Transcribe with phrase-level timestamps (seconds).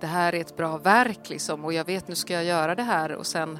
[0.00, 2.82] det här är ett bra verk liksom och jag vet nu ska jag göra det
[2.82, 3.58] här och sen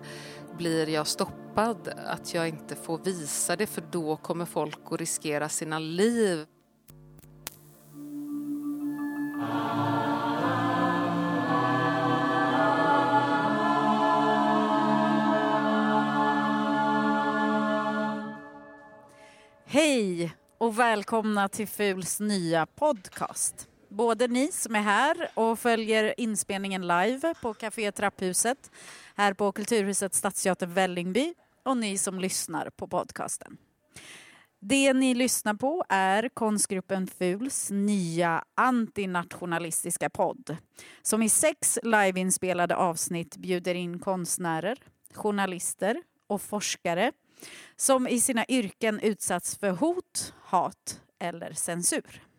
[0.59, 5.49] blir jag stoppad att jag inte får visa det för då kommer folk att riskera
[5.49, 6.47] sina liv.
[19.65, 23.70] Hej och välkomna till FULs nya podcast.
[23.91, 28.71] Både ni som är här och följer inspelningen live på Café Trapphuset
[29.17, 33.57] här på Kulturhuset Stadsteatern Vällingby och ni som lyssnar på podcasten.
[34.61, 40.57] Det ni lyssnar på är konstgruppen FULs nya antinationalistiska podd
[41.03, 44.79] som i sex liveinspelade avsnitt bjuder in konstnärer,
[45.15, 47.13] journalister och forskare
[47.77, 52.30] som i sina yrken utsatts för hot, hat eller censur.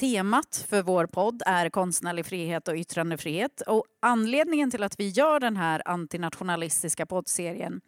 [0.00, 5.40] Temat för vår podd är konstnärlig frihet och yttrandefrihet och anledningen till att vi gör
[5.40, 7.80] den här antinationalistiska poddserien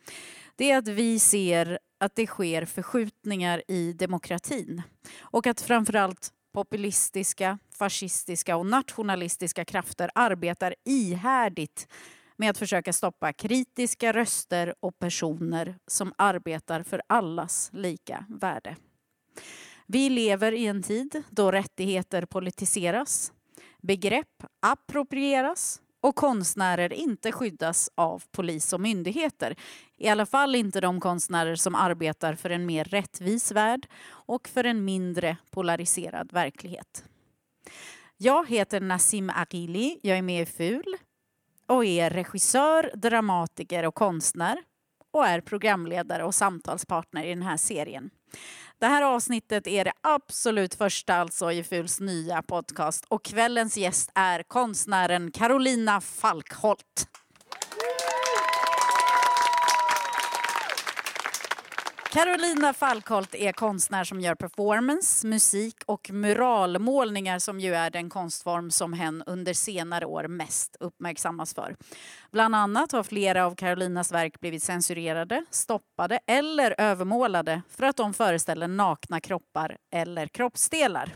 [0.57, 4.83] det är att vi ser att det sker förskjutningar i demokratin
[5.21, 11.89] och att framförallt populistiska, fascistiska och nationalistiska krafter arbetar ihärdigt
[12.37, 18.77] med att försöka stoppa kritiska röster och personer som arbetar för allas lika värde.
[19.93, 23.33] Vi lever i en tid då rättigheter politiseras,
[23.81, 29.57] begrepp approprieras och konstnärer inte skyddas av polis och myndigheter.
[29.97, 34.65] I alla fall inte de konstnärer som arbetar för en mer rättvis värld och för
[34.65, 37.05] en mindre polariserad verklighet.
[38.17, 40.97] Jag heter Nassim Aghili, jag är med i FUL
[41.67, 44.59] och är regissör, dramatiker och konstnär
[45.11, 48.11] och är programledare och samtalspartner i den här serien.
[48.79, 54.11] Det här avsnittet är det absolut första alltså i FULs nya podcast och kvällens gäst
[54.15, 57.09] är konstnären Carolina Falkholt.
[62.13, 68.71] Carolina Falkholt är konstnär som gör performance, musik och muralmålningar som ju är den konstform
[68.71, 71.77] som hen under senare år mest uppmärksammas för.
[72.33, 78.15] Bland annat har flera av Carolinas verk blivit censurerade, stoppade eller övermålade för att de
[78.15, 81.15] föreställer nakna kroppar eller kroppsdelar.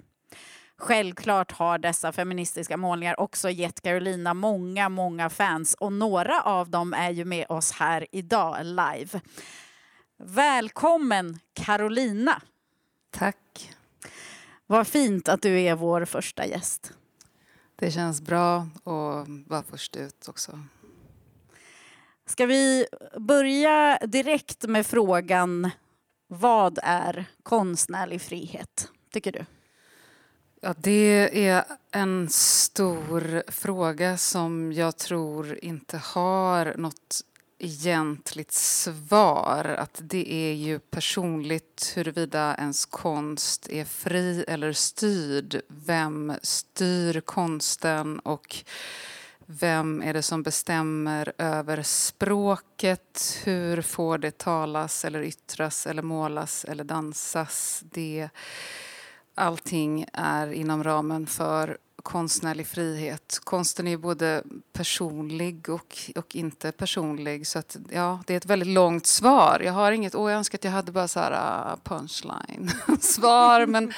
[0.78, 6.94] Självklart har dessa feministiska målningar också gett Carolina många, många fans och några av dem
[6.94, 9.20] är ju med oss här idag live.
[10.18, 12.42] Välkommen Carolina.
[13.10, 13.72] Tack.
[14.66, 16.92] Vad fint att du är vår första gäst.
[17.76, 20.60] Det känns bra att vara först ut också.
[22.26, 22.86] Ska vi
[23.18, 25.70] börja direkt med frågan
[26.26, 29.44] vad är konstnärlig frihet, tycker du?
[30.60, 37.22] Ja, det är en stor fråga som jag tror inte har något
[37.58, 39.64] egentligt svar.
[39.64, 45.60] Att det är ju personligt huruvida ens konst är fri eller styrd.
[45.68, 48.64] Vem styr konsten och
[49.46, 53.40] vem är det som bestämmer över språket?
[53.44, 57.82] Hur får det talas eller yttras eller målas eller dansas?
[57.84, 58.28] Det,
[59.34, 63.38] allting är inom ramen för konstnärlig frihet.
[63.44, 67.46] Konsten är både personlig och, och inte personlig.
[67.46, 69.60] Så att, ja, det är ett väldigt långt svar.
[69.64, 73.66] Jag har inget, åh jag önskar att jag hade bara så här uh, punchline svar.
[73.66, 73.92] men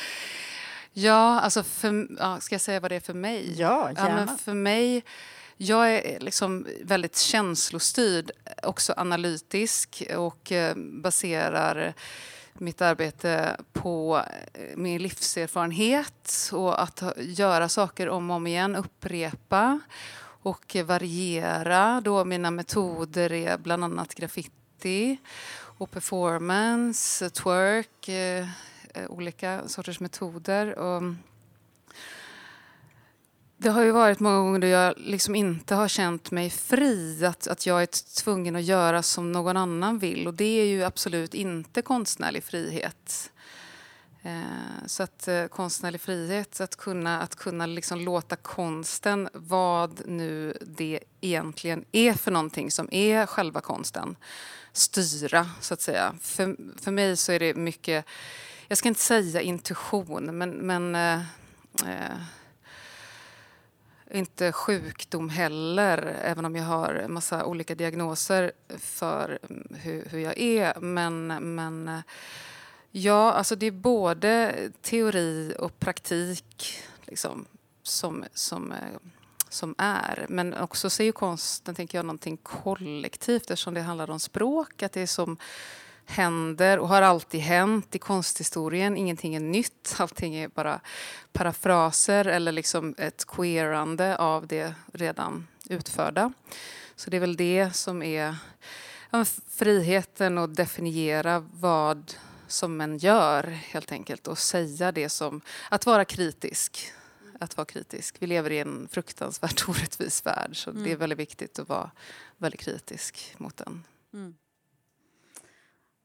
[0.92, 3.54] ja, alltså för, ja, ska jag säga vad det är för mig?
[3.60, 4.08] Ja, gärna.
[4.08, 5.04] Ja, men för mig
[5.56, 8.30] jag är liksom väldigt känslostyrd,
[8.62, 11.94] också analytisk och eh, baserar
[12.60, 14.22] mitt arbete på
[14.54, 19.80] eh, min livserfarenhet och att göra saker om och om igen, upprepa
[20.42, 22.00] och variera.
[22.00, 25.18] Då mina metoder är bland annat graffiti
[25.78, 28.48] och performance, twerk, eh,
[28.94, 30.78] eh, olika sorters metoder.
[30.78, 31.02] Och
[33.60, 37.24] det har ju varit många gånger då jag liksom inte har känt mig fri.
[37.24, 40.26] Att, att jag är tvungen att göra som någon annan vill.
[40.26, 43.30] Och det är ju absolut inte konstnärlig frihet.
[44.22, 50.58] Eh, så att eh, konstnärlig frihet, att kunna, att kunna liksom låta konsten, vad nu
[50.60, 54.16] det egentligen är för någonting som är själva konsten,
[54.72, 56.14] styra, så att säga.
[56.20, 58.04] För, för mig så är det mycket,
[58.68, 61.20] jag ska inte säga intuition, men, men eh,
[61.86, 62.18] eh
[64.10, 70.18] inte sjukdom heller, även om jag har en massa olika diagnoser för mm, hur, hur
[70.18, 70.80] jag är.
[70.80, 72.00] Men, men eh,
[72.90, 77.46] ja, alltså det är både teori och praktik liksom,
[77.82, 78.78] som, som eh,
[79.50, 80.26] som är.
[80.28, 84.82] Men också så är ju konsten, tänker jag, någonting kollektivt eftersom det handlar om språk,
[84.82, 85.36] att det är som
[86.08, 88.96] händer och har alltid hänt i konsthistorien.
[88.96, 90.80] Ingenting är nytt, allting är bara
[91.32, 96.32] parafraser eller liksom ett queerande av det redan utförda.
[96.96, 98.36] Så det är väl det som är
[99.48, 102.14] friheten att definiera vad
[102.46, 105.40] som en gör helt enkelt och säga det som,
[105.70, 106.92] att vara kritisk.
[107.40, 108.16] Att vara kritisk.
[108.18, 110.82] Vi lever i en fruktansvärt orättvis värld så mm.
[110.82, 111.00] det är mm.
[111.00, 111.90] väldigt viktigt att vara
[112.36, 113.84] väldigt kritisk mot den.
[114.12, 114.34] Mm.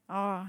[0.08, 0.48] Ja,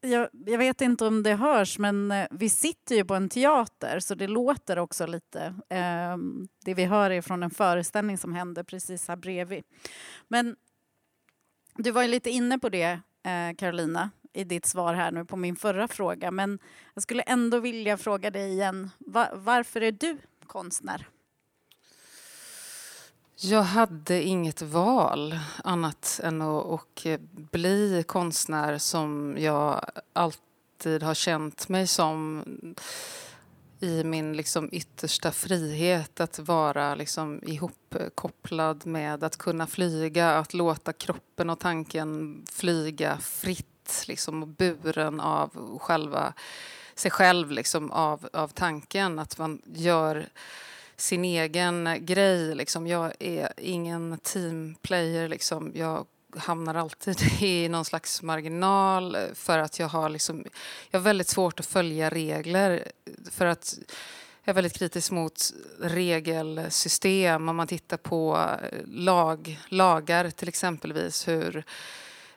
[0.00, 4.00] jag, jag, vet inte om det hörs, men eh, vi sitter ju på en teater
[4.00, 5.54] så det låter också lite.
[5.68, 6.16] Eh,
[6.64, 9.64] det vi hör är från en föreställning som hände precis här bredvid.
[10.28, 10.56] Men
[11.74, 15.36] du var ju lite inne på det, eh, Carolina, i ditt svar här nu på
[15.36, 16.30] min förra fråga.
[16.30, 16.58] Men
[16.94, 18.90] jag skulle ändå vilja fråga dig igen.
[18.98, 21.08] Va varför är du konstnär?
[23.38, 31.14] Jag hade inget val annat än att och eh, bli konstnär som jag alltid har
[31.14, 32.44] känt mig som
[33.80, 40.92] i min liksom yttersta frihet att vara liksom ihopkopplad med att kunna flyga, att låta
[40.92, 46.32] kroppen och tanken flyga fritt liksom, och buren av själva
[46.94, 49.18] sig själv, liksom, av, av tanken.
[49.18, 50.28] Att man gör
[50.96, 52.54] sin egen grej.
[52.54, 52.86] Liksom.
[52.86, 55.28] Jag är ingen teamplayer.
[55.28, 55.72] Liksom.
[55.74, 56.06] Jag
[56.36, 60.44] hamnar alltid i någon slags marginal eh, för att jag har, liksom,
[60.90, 62.70] jag har väldigt svårt att följa regler.
[63.04, 63.78] Eh, för att
[64.44, 67.48] jag är väldigt kritisk mot regelsystem.
[67.48, 71.28] Om man tittar på eh, lag, lagar till exempelvis.
[71.28, 71.64] hur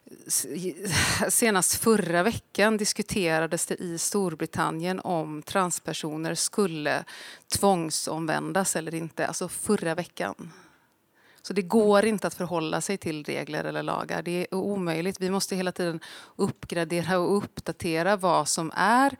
[1.29, 7.03] senast förra veckan diskuterades det i Storbritannien om transpersoner skulle
[7.47, 9.27] tvångsomvändas eller inte.
[9.27, 10.51] Alltså förra veckan.
[11.41, 14.21] Så det går inte att förhålla sig till regler eller lagar.
[14.21, 15.21] Det är omöjligt.
[15.21, 15.99] Vi måste hela tiden
[16.35, 19.15] uppgradera och uppdatera vad som är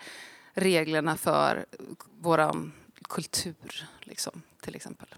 [0.54, 1.66] reglerna för
[2.20, 2.72] vår
[3.10, 5.16] kultur, liksom, till exempel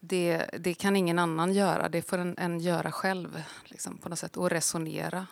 [0.00, 1.88] det, det kan ingen annan göra.
[1.88, 4.36] Det får en, en göra själv liksom, på något sätt.
[4.36, 5.26] Och resonera,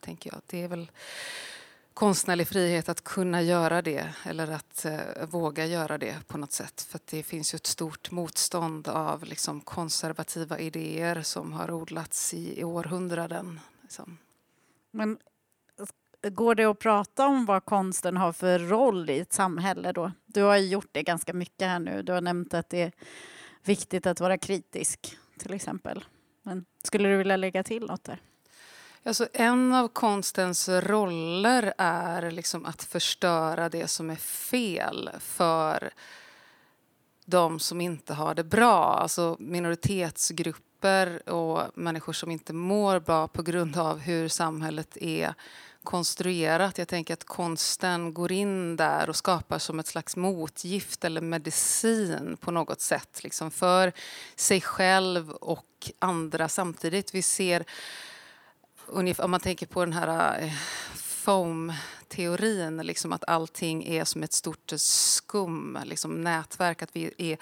[0.00, 0.40] tänker jag.
[0.46, 0.90] Det är väl
[1.94, 6.80] konstnärlig frihet att kunna göra det eller att eh, våga göra det på något sätt.
[6.80, 12.60] För det finns ju ett stort motstånd av liksom, konservativa idéer som har odlats i,
[12.60, 13.60] i århundraden.
[13.82, 14.18] Liksom.
[14.90, 15.18] Men
[16.22, 20.12] eh, går det att prata om vad konsten har för roll i ett samhälle då?
[20.26, 22.02] Du har gjort det ganska mycket här nu.
[22.02, 22.92] Du har nämnt att det
[23.64, 26.04] viktigt att vara kritisk till exempel.
[26.42, 28.20] Men skulle du vilja lägga till något där?
[29.02, 35.90] Alltså en av konstens roller är liksom att förstöra det som är fel för
[37.24, 38.84] de som inte har det bra.
[38.84, 45.34] Alltså minoritetsgrupper och människor som inte mår bra på grund av hur samhället är
[45.88, 46.78] konstruerat.
[46.78, 52.36] Jag tänker att konsten går in där och skapar som ett slags motgift eller medicin
[52.40, 53.92] på något sätt liksom för
[54.36, 57.14] sig själv och andra samtidigt.
[57.14, 57.64] Vi ser,
[58.86, 60.52] om man tänker på den här eh,
[60.94, 67.38] foam-teorin, liksom att allting är som ett stort skum, liksom nätverk, att vi är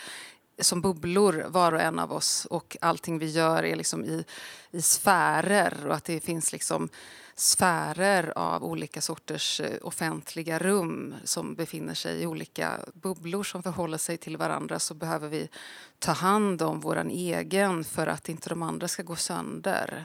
[0.59, 4.25] som bubblor var och en av oss och allting vi gör är liksom i,
[4.71, 6.89] i sfärer och att det finns liksom
[7.39, 13.99] sfärer av olika sorters eh, offentliga rum som befinner sig i olika bubblor som förhåller
[13.99, 15.49] sig till varandra så behöver vi
[15.99, 20.05] ta hand om vår egen för att inte de andra ska gå sönder.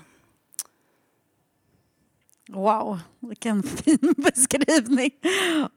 [2.50, 5.12] Wow, vilken fin beskrivning.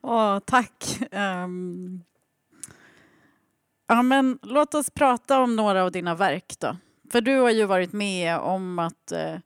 [0.01, 0.99] Åh, tack.
[1.13, 2.05] Um...
[3.87, 6.77] Ja, men låt oss prata om några av dina verk då.
[7.11, 9.37] För du har ju varit med om att eh,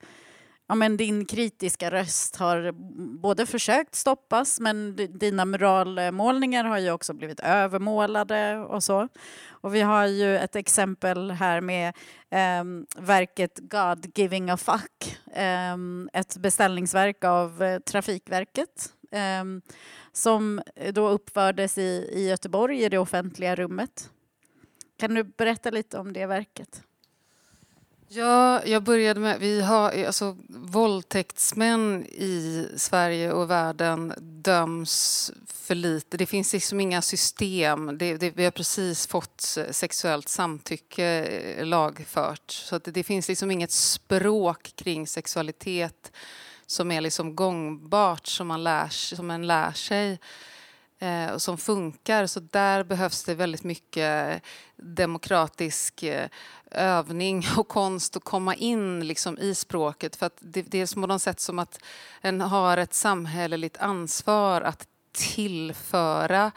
[0.69, 2.73] ja, men din kritiska röst har
[3.19, 9.09] både försökt stoppas men dina muralmålningar har ju också blivit övermålade och så.
[9.49, 11.95] Och vi har ju ett exempel här med
[12.61, 15.19] um, verket God giving a fuck.
[15.75, 18.93] um, ett beställningsverk av uh, Trafikverket
[19.41, 19.63] um,
[20.13, 24.11] som då uppfördes i, i Göteborg i det offentliga rummet.
[24.99, 26.83] Kan du berätta lite om det verket?
[28.11, 29.41] Ja, jag började med...
[29.41, 36.17] Vi har, alltså, våldtäktsmän i Sverige och världen döms för lite.
[36.17, 37.99] Det finns liksom inga system.
[37.99, 42.51] Det, det, vi har precis fått sexuellt samtycke eh, lagfört.
[42.51, 46.13] Så det, det, finns liksom inget språk kring sexualitet
[46.67, 50.19] som är liksom gångbart, som man lär, som man lär sig
[50.99, 52.27] eh, som funkar.
[52.27, 54.43] Så där behövs det väldigt mycket
[54.77, 56.29] demokratisk eh,
[56.71, 60.17] övning och konst att komma in liksom, i språket.
[60.17, 61.81] För att det, det är på något sätt som att
[62.21, 66.53] en har ett samhälleligt ansvar att tillföra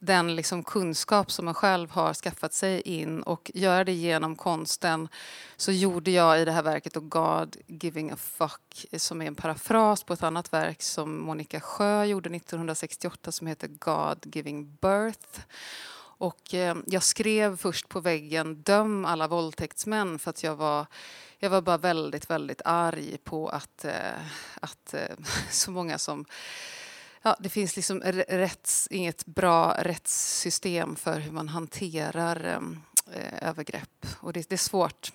[0.00, 5.08] den liksom kunskap som man själv har skaffat sig in och göra det genom konsten
[5.56, 9.34] så gjorde jag i det här verket och God giving a fuck som är en
[9.34, 15.40] parafras på ett annat verk som Monica Sjö gjorde 1968 som heter God giving birth.
[16.20, 20.86] Och eh, jag skrev först på väggen döm alla våldtäktsmän för att jag var
[21.42, 24.20] jag var bara väldigt, väldigt arg på att, eh,
[24.60, 25.16] att eh,
[25.50, 26.24] så många som
[27.22, 32.80] Ja, det finns liksom rätts, inget bra rättssystem för hur man hanterar ehm,
[33.12, 34.06] eh, övergrepp.
[34.20, 35.12] Och det, det, är svårt.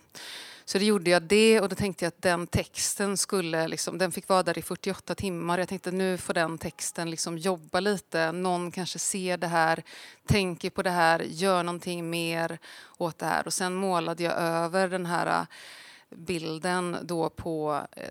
[0.66, 4.12] Så det gjorde jag det och då tänkte jag att den texten skulle, liksom, den
[4.12, 5.58] fick vara där i 48 timmar.
[5.58, 8.32] Jag tänkte nu får den texten liksom jobba lite.
[8.32, 9.84] Någon kanske ser det här,
[10.26, 12.60] tänker på det här, gör någonting mer
[12.98, 13.46] åt det här.
[13.46, 15.46] Och sen målade jag över den här
[16.18, 18.10] bilden då på eh,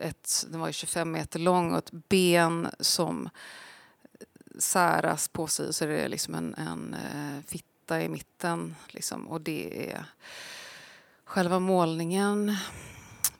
[0.00, 3.28] ett, den var 25 meter lång och ett ben som
[4.12, 4.26] eh,
[4.58, 8.74] säras på sig så det är liksom en, en eh, fitta i mitten.
[8.88, 10.04] Liksom, och det är
[11.24, 12.56] själva målningen.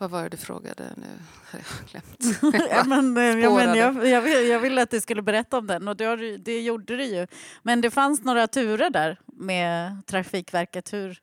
[0.05, 1.07] Vad var det du frågade nu?
[1.53, 2.41] Jag glömt.
[2.71, 5.67] ja, men, eh, ja, men jag, jag, vill, jag ville att du skulle berätta om
[5.67, 7.27] den och det, det gjorde du ju.
[7.63, 10.93] Men det fanns några turer där med Trafikverket.
[10.93, 11.21] Hur,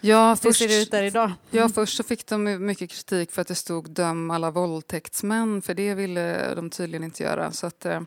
[0.00, 1.32] Ja, Hur ser det ut där idag?
[1.50, 5.74] Ja, först så fick de mycket kritik för att det stod döm alla våldtäktsmän, för
[5.74, 7.52] det ville de tydligen inte göra.
[7.52, 8.00] Så att, eh,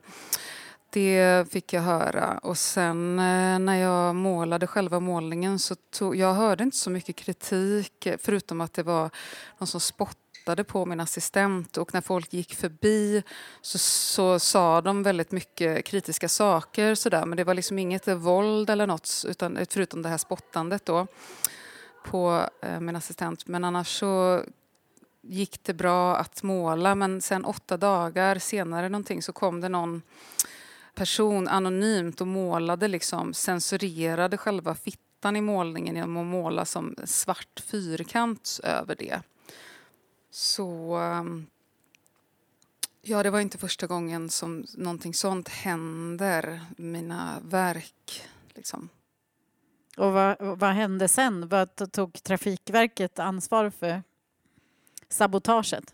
[0.92, 2.38] det fick jag höra.
[2.38, 7.16] Och sen eh, när jag målade själva målningen så tog, jag hörde inte så mycket
[7.16, 9.10] kritik förutom att det var
[9.58, 13.24] någon som spottade på min assistent och när folk gick förbi
[13.62, 18.70] så, så sa de väldigt mycket kritiska saker sådär men det var liksom inget våld
[18.70, 21.08] eller något utan, förutom det här spottandet då
[22.04, 23.48] på eh, min assistent.
[23.48, 24.44] Men annars så
[25.22, 26.96] gick det bra att måla.
[26.96, 30.02] Men sen åtta dagar senare någonting så kom det någon
[30.94, 37.60] person anonymt och målade, liksom, censurerade själva fittan i målningen genom att måla som svart
[37.66, 39.22] fyrkant över det.
[40.32, 41.46] Så ehm,
[43.02, 48.24] ja, det var inte första gången som någonting sånt händer mina verk.
[48.54, 48.90] Liksom.
[49.98, 51.48] Och vad, vad hände sen?
[51.48, 54.04] Vad tog Trafikverket ansvar för
[55.10, 55.94] sabotaget?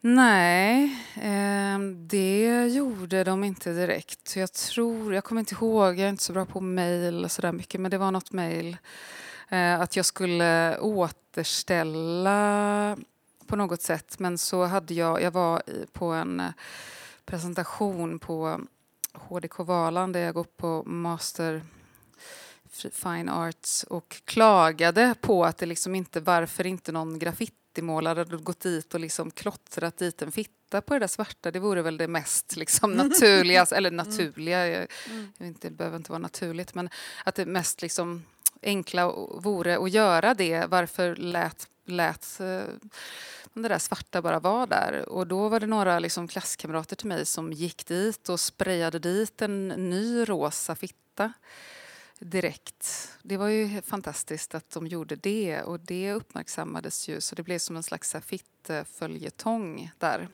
[0.00, 4.36] Nej, eh, det gjorde de inte direkt.
[4.36, 7.52] Jag tror, jag kommer inte ihåg, jag är inte så bra på mejl och sådär
[7.52, 8.76] mycket, men det var något mejl
[9.48, 12.26] eh, att jag skulle återställa
[13.46, 14.18] på något sätt.
[14.18, 15.62] Men så hade jag, jag var
[15.92, 16.50] på en eh,
[17.24, 18.60] presentation på
[19.12, 21.62] HDK Valand där jag går på master
[22.92, 27.18] Fine Arts och klagade på att det liksom inte, varför inte någon
[27.78, 31.50] graffitimålare hade gått dit och liksom klottrat dit en fitta på det där svarta.
[31.50, 34.08] Det vore väl det mest liksom naturliga, eller mm.
[34.08, 35.32] naturliga, jag, mm.
[35.38, 36.88] jag inte, det behöver inte vara naturligt, men
[37.24, 38.24] att det mest liksom
[38.62, 40.66] enkla vore att göra det.
[40.70, 42.62] Varför lät, lät eh,
[43.54, 45.08] det där svarta bara vara där.
[45.08, 49.42] Och då var det några liksom klasskamrater till mig som gick dit och sprayade dit
[49.42, 51.32] en ny rosa fitta
[52.18, 53.08] direkt.
[53.22, 57.58] Det var ju fantastiskt att de gjorde det och det uppmärksammades ju så det blev
[57.58, 60.28] som en slags fittföljetong där.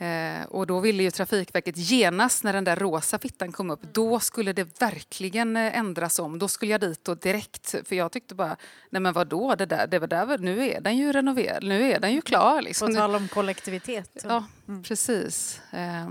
[0.00, 4.20] Eh, och då ville ju Trafikverket genast när den där rosa fittan kom upp, då
[4.20, 6.38] skulle det verkligen eh, ändras om.
[6.38, 8.56] Då skulle jag dit och direkt, för jag tyckte bara,
[8.90, 12.00] nej men vadå, det där, det var där, nu är den ju renoverad, nu är
[12.00, 12.62] den ju klar.
[12.62, 12.88] Liksom.
[12.88, 14.24] På tal om kollektivitet.
[14.24, 14.82] Ja, mm.
[14.82, 15.60] precis.
[15.72, 16.08] Eh,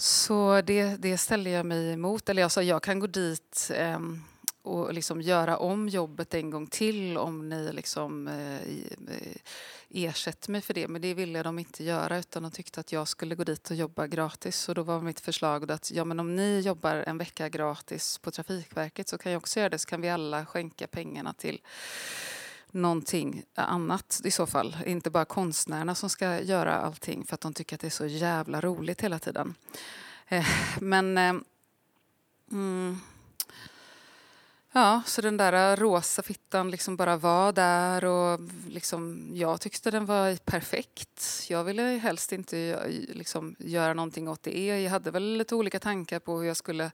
[0.00, 2.28] så det, det ställde jag mig emot.
[2.28, 3.98] Eller jag sa jag kan gå dit eh,
[4.62, 9.36] och liksom göra om jobbet en gång till om ni liksom, eh, eh,
[9.90, 10.88] ersätter mig för det.
[10.88, 13.76] Men det ville de inte göra utan de tyckte att jag skulle gå dit och
[13.76, 14.68] jobba gratis.
[14.68, 18.30] Och då var mitt förslag att ja, men om ni jobbar en vecka gratis på
[18.30, 21.60] Trafikverket så kan jag också göra det så kan vi alla skänka pengarna till
[22.72, 24.76] någonting annat i så fall.
[24.86, 28.06] Inte bara konstnärerna som ska göra allting för att de tycker att det är så
[28.06, 29.54] jävla roligt hela tiden.
[30.28, 30.46] Eh,
[30.80, 31.18] men...
[31.18, 31.34] Eh,
[32.52, 33.00] mm,
[34.72, 40.06] ja, så den där rosa fittan liksom bara var där och liksom, jag tyckte den
[40.06, 41.46] var perfekt.
[41.48, 44.80] Jag ville helst inte eh, liksom, göra någonting åt det.
[44.82, 46.90] Jag hade väl lite olika tankar på hur jag skulle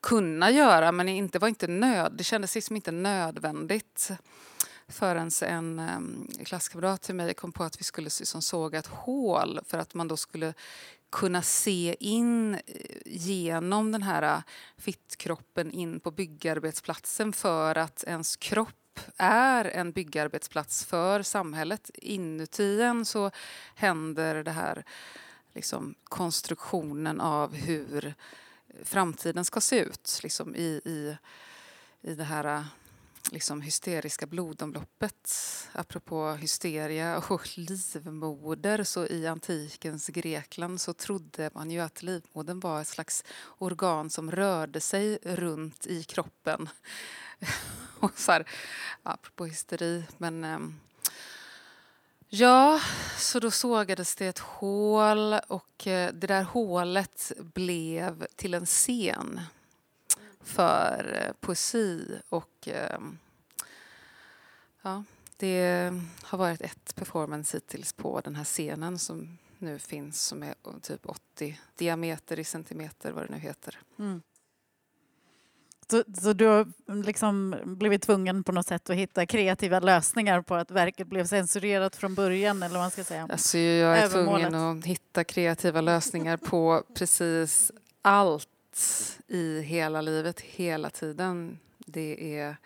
[0.00, 4.10] kunna göra men det var inte nöd, det kändes liksom inte nödvändigt
[4.88, 9.60] förrän en um, klasskamrat till mig kom på att vi skulle liksom såga ett hål
[9.66, 10.54] för att man då skulle
[11.10, 12.60] kunna se in eh,
[13.06, 14.42] genom den här eh,
[14.76, 21.90] fittkroppen in på byggarbetsplatsen för att ens kropp är en byggarbetsplats för samhället.
[21.94, 23.30] Inuti en så
[23.74, 24.84] händer det här
[25.54, 28.14] liksom, konstruktionen av hur
[28.84, 31.16] framtiden ska se ut liksom, i, i,
[32.02, 32.64] i det här eh,
[33.32, 35.30] liksom hysteriska blodomloppet.
[35.72, 42.80] Apropå hysteria och livmoder, så i antikens Grekland så trodde man ju att livmodern var
[42.80, 43.24] ett slags
[43.58, 46.68] organ som rörde sig runt i kroppen.
[48.00, 48.48] och så här,
[49.02, 50.74] apropå hysteri, men ehm,
[52.28, 52.80] Ja,
[53.18, 59.40] så då sågades det ett hål och eh, det där hålet blev till en scen
[60.46, 62.98] för eh, poesi och eh,
[64.82, 65.04] ja,
[65.36, 70.54] det har varit ett performance hittills på den här scenen som nu finns som är
[70.82, 73.78] typ 80 diameter i centimeter vad det nu heter.
[73.98, 74.22] Mm.
[75.90, 76.72] Så, så, du har
[77.04, 81.96] liksom blivit tvungen på något sätt att hitta kreativa lösningar på att verket blev censurerat
[81.96, 83.28] från början eller vad man ska säga?
[83.30, 87.72] Alltså, jag är tvungen att hitta kreativa lösningar på precis
[88.02, 88.48] allt
[89.26, 91.58] i hela livet, hela tiden.
[91.78, 92.56] Det är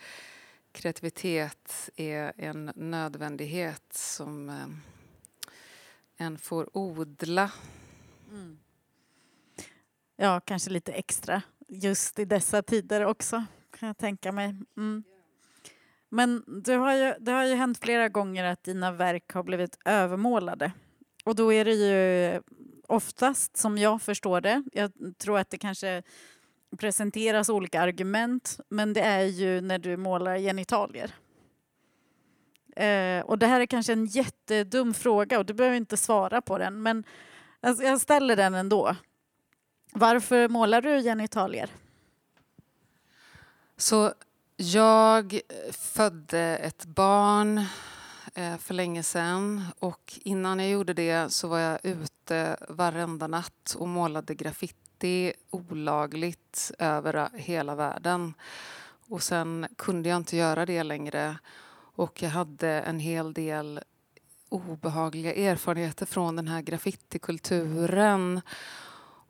[0.73, 4.67] kreativitet är en nödvändighet som eh,
[6.17, 7.51] en får odla.
[8.31, 8.59] Mm.
[10.17, 13.45] Ja, kanske lite extra just i dessa tider också,
[13.79, 14.55] kan jag tänka mig.
[14.77, 15.05] Mm.
[16.09, 19.79] Men det har, ju, det har ju hänt flera gånger att dina verk har blivit
[19.85, 20.73] övermålade.
[21.25, 22.43] Och då är det ju
[22.91, 26.03] oftast, som jag förstår det, jag tror att det kanske
[26.79, 31.15] presenteras olika argument, men det är ju när du målar genitalier.
[32.77, 36.59] Eh, och det här är kanske en jättedum fråga och du behöver inte svara på
[36.59, 37.05] den, men
[37.61, 38.97] alltså jag ställer den ändå.
[39.93, 41.71] Varför målar du genitalier?
[43.77, 44.13] Så
[44.57, 47.65] jag födde ett barn
[48.35, 49.65] Eh, för länge sedan.
[49.79, 56.71] Och innan jag gjorde det så var jag ute varenda natt och målade graffiti olagligt
[56.79, 58.35] över hela världen.
[59.09, 61.39] Och sen kunde jag inte göra det längre.
[61.95, 63.81] Och jag hade en hel del
[64.49, 68.41] obehagliga erfarenheter från den här graffitikulturen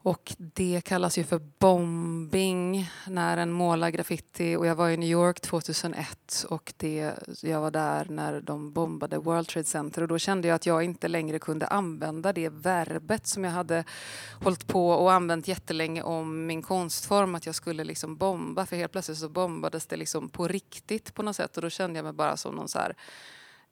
[0.02, 4.56] och det kallas ju för bombing när en målar graffiti.
[4.56, 9.18] Och jag var i New York 2001 och det, jag var där när de bombade
[9.18, 10.02] World Trade Center.
[10.02, 13.84] Och då kände jag att jag inte längre kunde använda det verbet som jag hade
[14.42, 17.34] hållit på och använt jättelänge om min konstform.
[17.34, 18.66] Att jag skulle liksom bomba.
[18.66, 21.56] För helt plötsligt så bombades det liksom på riktigt på något sätt.
[21.56, 22.94] Och då kände jag mig bara som någon så här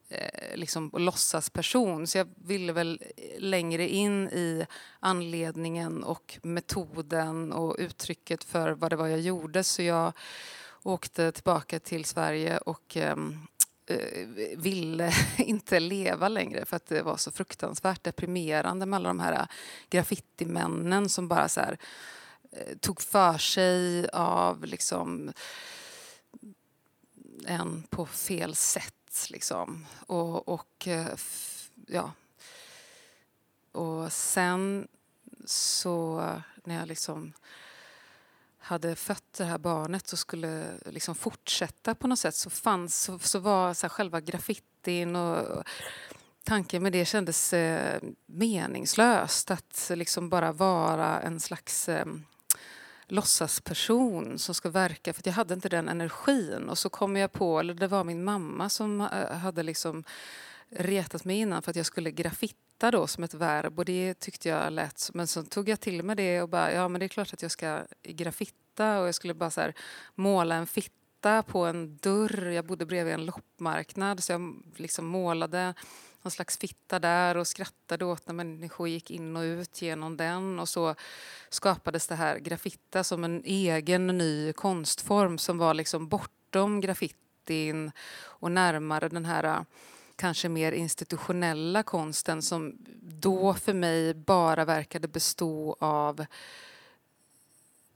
[0.09, 2.07] eh, liksom låtsasperson.
[2.07, 3.03] Så jag ville väl
[3.39, 4.67] längre in i
[5.01, 9.65] anledningen och metoden och uttrycket för vad det var jag gjorde.
[9.65, 10.13] Så jag
[10.83, 13.47] åkte tillbaka till Sverige och ehm,
[13.87, 19.21] eh, ville inte leva längre för att det var så fruktansvärt deprimerande med alla de
[19.21, 19.47] här
[19.91, 21.79] graffitimännen som bara så här,
[22.53, 25.33] eh, tog för sig av liksom
[27.47, 28.95] en på fel sätt
[29.31, 29.87] Liksom.
[30.07, 31.17] Och, och, eh,
[31.87, 32.13] ja.
[33.73, 34.89] och sen
[35.45, 36.21] så
[36.65, 37.33] när jag liksom
[38.59, 43.19] hade fött det här barnet och skulle liksom fortsätta på något sätt så fanns så,
[43.19, 45.65] så var så själva graffitin och
[46.45, 49.51] tanken med det kändes eh, meningslöst.
[49.51, 52.07] Att liksom bara vara en slags eh,
[53.09, 56.69] låtsasperson som ska verka för jag hade inte den energin.
[56.69, 60.05] Och så kom jag på, eller det var min mamma som eh, hade liksom
[60.71, 64.49] retat mig innan för att jag skulle graffitta då som ett verb och det tyckte
[64.49, 67.09] jag lät Men så tog jag till mig det och bara, ja men det är
[67.09, 69.75] klart att jag ska graffitta och jag skulle bara så här,
[70.15, 72.51] måla en fitta på en dörr.
[72.51, 75.75] Jag bodde bredvid en loppmarknad så jag liksom målade
[76.23, 80.59] någon slags fitta där och skrattade åt när människor gick in och ut genom den.
[80.59, 80.95] Och så
[81.49, 88.53] skapades det här graffitta som en egen ny konstform som var liksom bortom graffitin och
[88.53, 89.61] närmare den här äh,
[90.17, 96.25] kanske mer institutionella konsten som då för mig bara verkade bestå av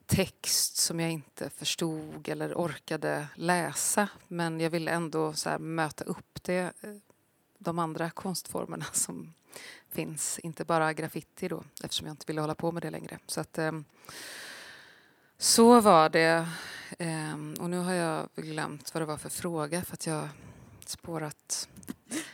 [0.06, 4.08] text som jag inte förstod eller orkade läsa.
[4.28, 6.90] Men jag ville ändå så möta upp det äh,
[7.62, 9.32] de andra konstformerna som
[9.92, 10.38] finns.
[10.38, 13.18] Inte bara graffiti då, eftersom jag inte ville hålla på med det längre.
[13.26, 13.84] Så, att, ehm,
[15.38, 16.48] så var det.
[16.98, 20.28] Ehm, och nu har jag glömt vad det var för fråga för att jag
[20.86, 21.68] spårat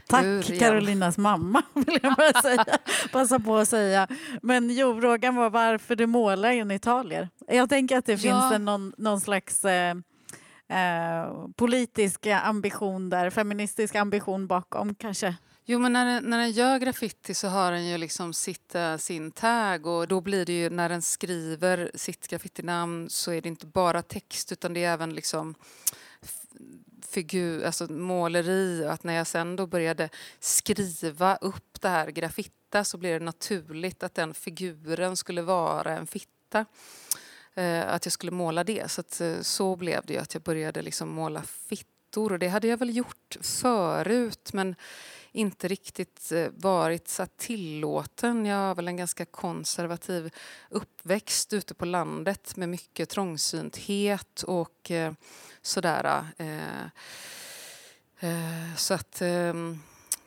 [0.07, 0.59] Tack ur igen.
[0.61, 2.65] Carolinas mamma, vill jag bara säga.
[3.13, 4.09] passa på att säga.
[4.43, 7.29] Men jo, frågan var varför du målar genitalier.
[7.47, 8.19] Jag tänker att det Ja.
[8.19, 9.95] finns en, någon, någon slags eh,
[10.69, 15.35] eh, politisk ambition där, feministisk ambition bakom kanske.
[15.71, 18.97] Jo, men när den, när den gör graffiti så har den ju liksom sitt, eh,
[18.97, 23.49] sin tag och då blir det ju när den skriver sitt graffitinamn så är det
[23.49, 25.55] inte bara text utan det är även liksom
[27.09, 30.09] figur, alltså måleri och att när jag sen då började
[30.41, 36.07] skriva upp det här graffitta så blev det naturligt att den figuren skulle vara en
[36.07, 36.65] fitta.
[37.59, 38.91] Eh, att jag skulle måla det.
[38.91, 42.49] Så, att, eh, så blev det ju att jag började liksom måla fittor och det
[42.49, 44.75] hade jag väl gjort förut men
[45.33, 48.47] inte riktigt eh, varit så tillåten.
[48.47, 50.31] Jag har väl en ganska konservativ
[50.71, 55.13] uppväxt ute på landet med mycket trångsynthet och eh,
[55.63, 56.27] sådär.
[56.37, 56.85] Eh,
[58.21, 59.55] eh, så att eh,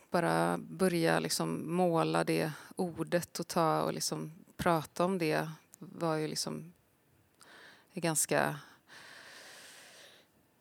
[0.09, 6.27] bara börja liksom måla det ordet och ta och liksom prata om det var ju
[6.27, 6.73] liksom
[7.93, 8.55] är ganska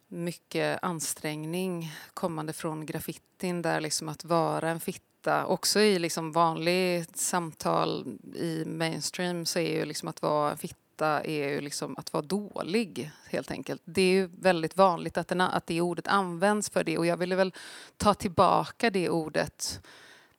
[0.09, 5.47] mycket ansträngning kommande från graffitin där liksom att vara en fitta.
[5.47, 11.21] Också i liksom vanligt samtal i mainstream så är ju liksom att vara en fitta
[11.25, 13.83] är ju liksom att vara dålig helt enkelt.
[13.85, 17.17] Det är ju väldigt vanligt att, den, att det ordet används för det och jag
[17.17, 17.55] ville väl
[17.97, 19.81] ta tillbaka det ordet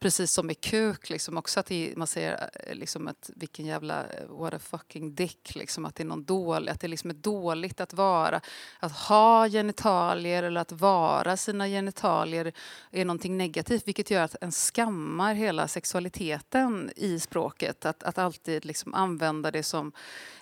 [0.01, 4.03] Precis som med kuk, liksom också att det, man säger eh, liksom att vilken jävla
[4.03, 7.13] eh, what a fucking dick, liksom att det är någon dålig, att det liksom är
[7.13, 8.41] dåligt att vara,
[8.79, 12.53] att ha genitalier eller att vara sina genitalier
[12.91, 18.65] är någonting negativt, vilket gör att en skammar hela sexualiteten i språket, att, att alltid
[18.65, 19.91] liksom använda det som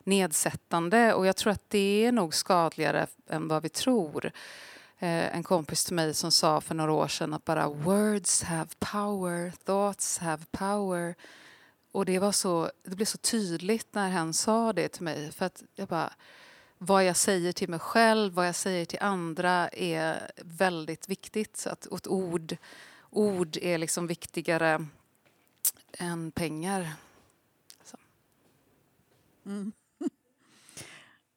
[0.03, 1.13] nedsättande.
[1.13, 4.31] Och jag tror att det är nog skadligare än vad vi tror.
[5.01, 8.69] Eh, en kompis till mig som sa för några år sedan att bara words have
[8.79, 11.15] power, thoughts have power.
[11.91, 15.31] Och det, var så, det blev så tydligt när han sa det till mig.
[15.31, 16.13] För att jag bara,
[16.77, 21.57] vad jag säger till mig själv, vad jag säger till andra är väldigt viktigt.
[21.57, 22.57] Så att ett ord,
[23.09, 24.85] ord är liksom viktigare
[25.91, 26.93] än pengar.
[29.45, 29.71] Mm.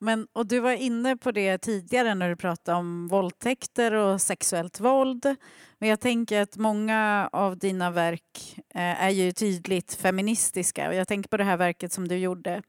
[0.03, 4.81] Men, och du var inne på det tidigare när du pratade om våldtäkter och sexuellt
[4.81, 5.37] våld.
[5.79, 10.89] Men jag tänker att många av dina verk eh, är ju tydligt feministiska.
[10.89, 12.63] Och jag tänker på det här verket som du gjorde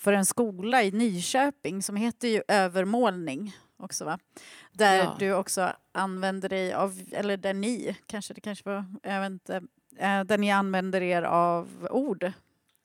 [0.00, 4.18] för en skola i Nyköping som heter ju Övermålning också va?
[4.72, 5.16] Där Ja.
[5.18, 9.56] du också använder dig av, eller där ni, kanske det kanske var, jag vet inte,
[9.98, 12.32] eh, där ni använder er av ord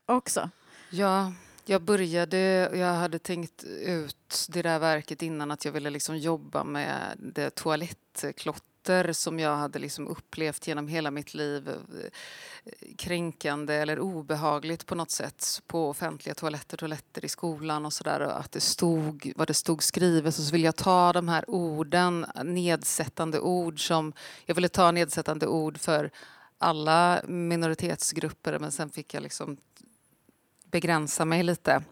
[0.06, 0.50] också.
[0.92, 1.34] Ja,
[1.70, 2.38] jag började,
[2.74, 7.56] jag hade tänkt ut det där verket innan att jag ville liksom jobba med det
[7.56, 11.70] toalettklotter som jag hade liksom upplevt genom hela mitt liv.
[11.70, 11.76] Eh,
[12.98, 18.20] kränkande eller obehagligt på något sätt på offentliga toaletter, toaletter i skolan och sådär.
[18.20, 20.38] och Att det stod, vad det stod skrivet.
[20.38, 24.14] Och så ville jag ta de här orden, nedsättande ord som...
[24.46, 26.12] Jag ville ta nedsättande ord för
[26.58, 29.58] alla minoritetsgrupper men sen fick jag liksom
[30.76, 31.84] begränsa mig lite.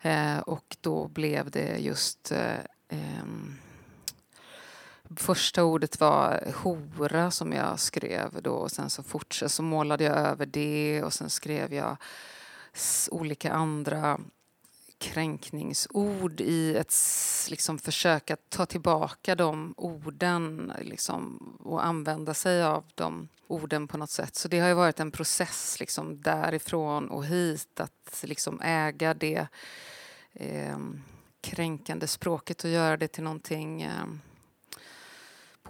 [0.00, 2.32] Eh, och då blev det just...
[2.32, 3.24] Eh,
[5.16, 10.16] första ordet var hora som jag skrev då och sen så fortsatte så målade jag
[10.16, 11.96] över det och sen skrev jag
[13.10, 14.20] olika andra
[15.02, 16.94] kränkningsord i ett
[17.50, 23.98] liksom, försök att ta tillbaka de orden liksom, och använda sig av de orden på
[23.98, 24.34] något sätt.
[24.34, 29.46] Så det har ju varit en process liksom, därifrån och hit att liksom, äga det
[30.32, 30.78] eh,
[31.40, 34.06] kränkande språket och göra det till någonting eh,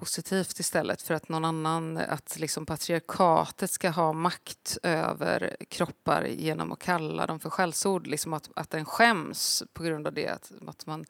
[0.02, 6.72] positivt istället för att någon annan, att liksom patriarkatet ska ha makt över kroppar genom
[6.72, 10.52] att kalla dem för skällsord, liksom att, att den skäms på grund av det, att,
[10.66, 11.04] att, man,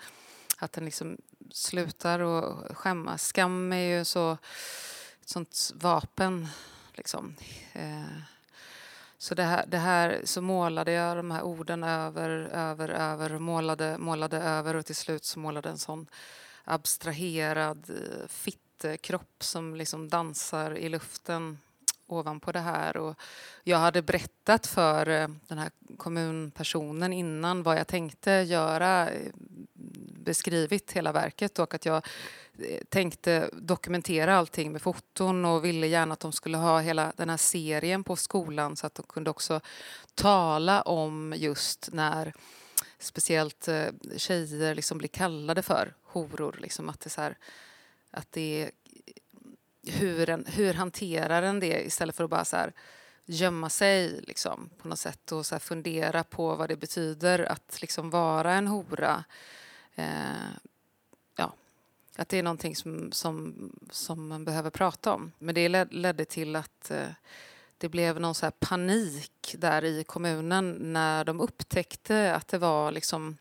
[0.58, 1.16] att den liksom
[1.50, 3.26] slutar att skämmas.
[3.26, 4.32] Skam är ju så,
[5.20, 6.48] ett sånt vapen.
[6.94, 7.36] Liksom.
[7.72, 8.16] Eh,
[9.18, 13.98] så det här, det här så målade jag de här orden över, över, över, målade,
[13.98, 16.06] målade över och till slut så målade en sån
[16.64, 21.58] abstraherad eh, fitta Eh, kropp som liksom dansar i luften
[22.06, 22.96] ovanpå det här.
[22.96, 23.16] Och
[23.64, 29.32] jag hade berättat för eh, den här kommunpersonen innan vad jag tänkte göra, eh,
[30.24, 32.06] beskrivit hela verket och att jag
[32.88, 37.36] tänkte dokumentera allting med foton och ville gärna att de skulle ha hela den här
[37.36, 39.60] serien på skolan så att de kunde också
[40.14, 42.34] tala om just när
[42.98, 43.68] speciellt
[44.16, 46.56] tjejer liksom blir kallade för horor.
[46.60, 47.36] Liksom att det, så här,
[48.12, 48.70] att det är
[49.86, 52.72] hur, en, hur hanterar en det istället för att bara så här,
[53.24, 58.10] gömma sig liksom, på något sätt och så fundera på vad det betyder att liksom
[58.10, 59.24] vara en hora.
[59.94, 60.52] Eh,
[61.36, 61.52] ja,
[62.16, 63.54] att det är någonting som, som,
[63.90, 65.32] som man behöver prata om.
[65.38, 67.08] Men det ledde till att eh,
[67.78, 73.36] det blev någon så panik där i kommunen när de upptäckte att det var liksom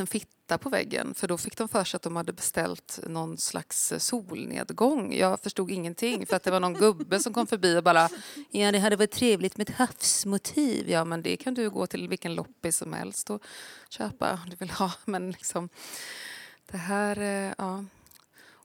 [0.00, 3.38] liten fitta på väggen för då fick de för sig att de hade beställt någon
[3.38, 5.14] slags solnedgång.
[5.14, 8.08] Jag förstod ingenting för att det var någon gubbe som kom förbi och bara
[8.50, 10.90] ja det hade varit trevligt med ett havsmotiv.
[10.90, 13.42] Ja men det kan du gå till vilken loppis som helst och
[13.88, 14.92] köpa om du vill ha.
[15.04, 15.68] Men liksom
[16.70, 17.84] det här, eh, ja.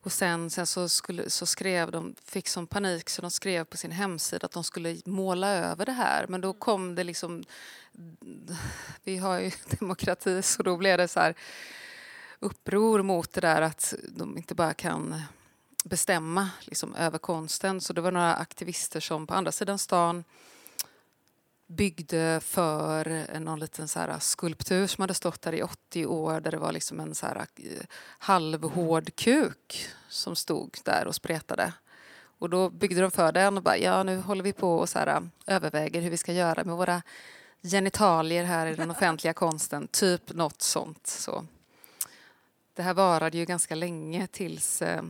[0.05, 3.77] Och sen, sen så, skulle, så skrev de, fick som panik så de skrev på
[3.77, 6.25] sin hemsida att de skulle måla över det här.
[6.27, 7.43] Men då kom det liksom...
[9.03, 11.35] Vi har ju demokrati så då blev det så här
[12.39, 15.21] uppror mot det där att de inte bara kan
[15.83, 17.81] bestämma liksom, över konsten.
[17.81, 20.23] Så det var några aktivister som på andra sidan stan
[21.67, 26.51] byggde för någon liten så här skulptur som hade stått där i 80 år där
[26.51, 27.85] det var liksom en så här eh,
[28.19, 31.73] halvhård kuk som stod där och spretade.
[32.37, 34.99] Och då byggde de för den och bara, ja nu håller vi på och så
[34.99, 35.21] här, eh,
[35.55, 37.01] överväger hur vi ska göra med våra
[37.61, 39.87] genitalier här i den offentliga konsten.
[39.87, 41.07] Typ något sånt.
[41.07, 41.45] Så.
[42.73, 45.03] Det här varade ju ganska länge tills eh,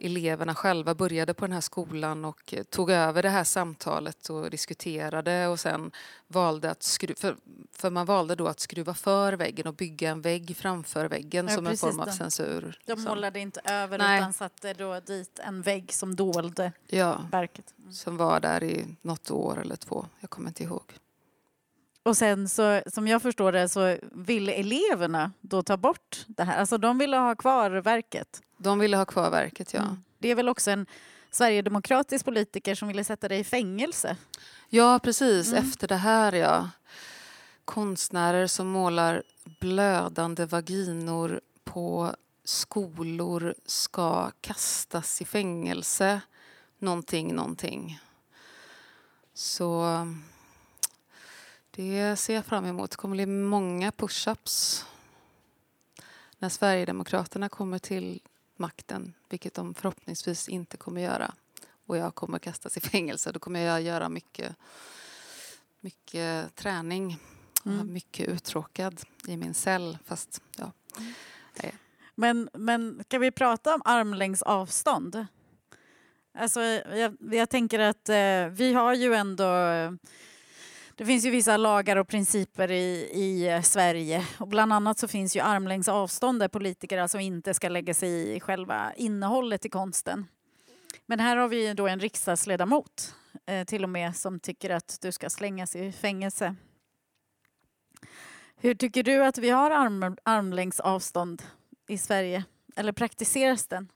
[0.00, 4.50] eleverna själva började på den här skolan och eh, tog över det här samtalet och
[4.50, 5.90] diskuterade och sen
[6.28, 7.36] valde att skruva, för,
[7.72, 11.54] för man valde då att skruva för väggen och bygga en vägg framför väggen ja,
[11.54, 12.12] som en form av det.
[12.12, 12.78] censur.
[12.86, 13.08] De så.
[13.08, 14.18] målade inte över Nej.
[14.18, 17.74] utan satte då dit en vägg som dolde ja, verket.
[17.78, 17.92] Mm.
[17.92, 20.99] Som var där i något år eller två, jag kommer inte ihåg.
[22.02, 26.58] Och sen så, som jag förstår det så ville eleverna då ta bort det här.
[26.58, 28.42] Alltså de ville ha kvar verket.
[28.56, 29.80] De ville ha kvar verket, ja.
[29.80, 30.02] Mm.
[30.18, 30.86] Det är väl också en
[31.30, 34.16] sverigedemokratisk politiker som ville sätta dig i fängelse?
[34.68, 35.52] Ja, precis.
[35.52, 35.64] Mm.
[35.64, 36.70] Efter det här, ja.
[37.64, 39.22] Konstnärer som målar
[39.60, 46.20] blödande vaginor på skolor ska kastas i fängelse.
[46.78, 48.00] Någonting, någonting.
[49.34, 49.86] Så
[51.70, 52.90] det ser jag fram emot.
[52.90, 54.84] Det kommer bli många push-ups
[56.38, 58.22] när Sverigedemokraterna kommer till
[58.56, 61.34] makten, vilket de förhoppningsvis inte kommer göra
[61.86, 63.32] och jag kommer kastas i fängelse.
[63.32, 64.56] Då kommer jag göra mycket,
[65.80, 67.18] mycket träning.
[67.66, 67.92] Mm.
[67.92, 69.98] Mycket uttråkad i min cell.
[70.04, 70.72] Fast, ja.
[70.98, 71.12] Mm.
[72.14, 75.26] Men, men kan vi prata om armlängds avstånd?
[76.34, 79.44] Alltså, jag, jag tänker att eh, vi har ju ändå
[81.00, 85.08] det finns ju vissa lagar och principer i, i eh, Sverige och bland annat så
[85.08, 89.68] finns ju armlängds avstånd där politiker alltså inte ska lägga sig i själva innehållet i
[89.68, 90.26] konsten.
[91.06, 93.14] Men här har vi då en riksdagsledamot
[93.46, 96.54] eh, till och med som tycker att du ska slängas i fängelse.
[98.56, 101.42] Hur tycker du att vi har arm, armlängds avstånd
[101.88, 102.44] i Sverige?
[102.76, 103.88] Eller praktiseras den?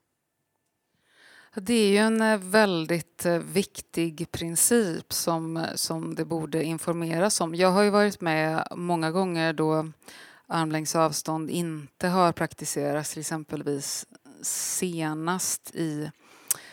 [1.57, 7.55] Det är ju en eh, väldigt eh, viktig princip som, som det borde informeras om.
[7.55, 9.91] Jag har ju varit med många gånger då
[10.47, 14.07] armlängds avstånd inte har praktiserats, till exempelvis
[14.43, 16.11] senast i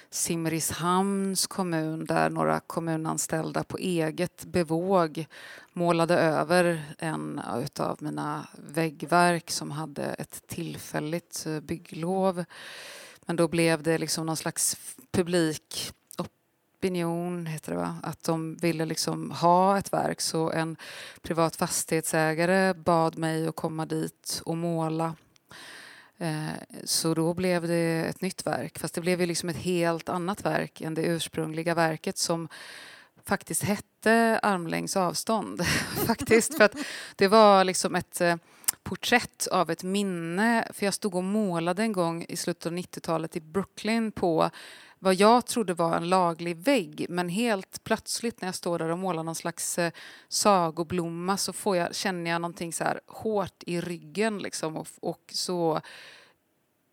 [0.10, 5.26] Simrishamns kommun där några kommunanställda på eget bevåg
[5.74, 7.42] målade över en
[7.80, 12.44] av mina väggverk som hade ett tillfälligt eh, bygglov
[13.32, 14.78] men då blev det liksom någon slags
[15.12, 17.98] publik opinion, heter det va?
[18.04, 20.22] att de ville liksom ha ett verk.
[20.22, 20.78] Så en
[21.22, 25.16] privat fastighetsägare bad mig att komma dit och måla.
[26.18, 26.50] Eh,
[26.84, 30.46] så då blev det ett nytt verk, fast det blev ju liksom ett helt annat
[30.46, 32.48] verk än det ursprungliga verket som
[33.26, 35.66] faktiskt hette armlängds avstånd.
[36.06, 36.76] faktiskt, för att
[37.16, 38.36] det var liksom ett eh,
[38.84, 40.68] porträtt av ett minne.
[40.74, 44.50] För jag stod och målade en gång i slutet av 90-talet i Brooklyn på
[45.00, 47.06] vad jag trodde var en laglig vägg.
[47.10, 49.92] Men helt plötsligt när jag står där och målar någon slags eh,
[50.28, 54.40] sagoblomma så får jag, känner jag någonting så här hårt i ryggen.
[54.40, 55.82] Liksom, och, och så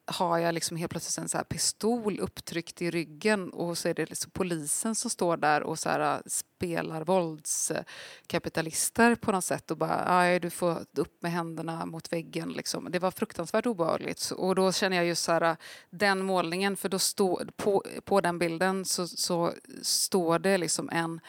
[0.08, 4.10] har jag liksom helt plötsligt en så pistol upptryckt i ryggen och så är det
[4.10, 9.76] liksom polisen som står där och så här, äh, spelar våldskapitalister på något sätt och
[9.76, 12.52] bara du får upp med händerna mot väggen.
[12.52, 12.88] Liksom.
[12.90, 15.56] Det var fruktansvärt obehagligt och då känner jag just så här, äh,
[15.90, 21.20] den målningen för då stå, på, på den bilden så, så står det liksom en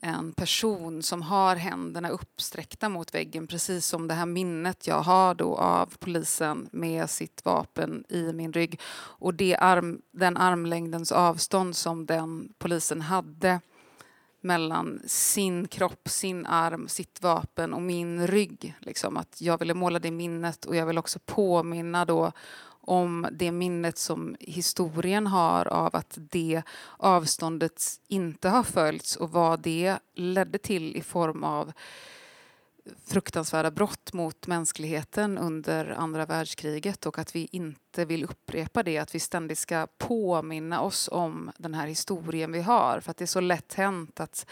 [0.00, 5.34] en person som har händerna uppsträckta mot väggen precis som det här minnet jag har
[5.34, 8.80] då av polisen med sitt vapen i min rygg.
[8.96, 13.60] Och det arm, den armlängdens avstånd som den polisen hade
[14.40, 18.74] mellan sin kropp, sin arm, sitt vapen och min rygg.
[18.80, 22.32] Liksom, att jag ville måla det minnet och jag vill också påminna då
[22.88, 26.62] om det minnet som historien har av att det
[26.96, 31.72] avståndet inte har följts och vad det ledde till i form av
[33.04, 39.14] fruktansvärda brott mot mänskligheten under andra världskriget och att vi inte vill upprepa det, att
[39.14, 43.00] vi ständigt ska påminna oss om den här historien vi har.
[43.00, 44.46] För att det är så lätt hänt att,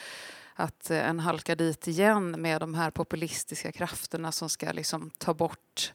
[0.55, 5.35] att eh, en halkar dit igen med de här populistiska krafterna som ska liksom ta
[5.35, 5.93] bort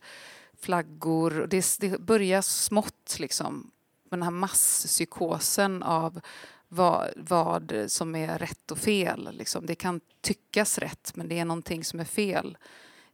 [0.62, 1.47] flaggor.
[1.50, 3.71] Det, det börjar smått liksom,
[4.10, 6.21] med den här masspsykosen av
[6.67, 9.30] vad, vad som är rätt och fel.
[9.32, 9.65] Liksom.
[9.65, 12.58] Det kan tyckas rätt, men det är någonting som är fel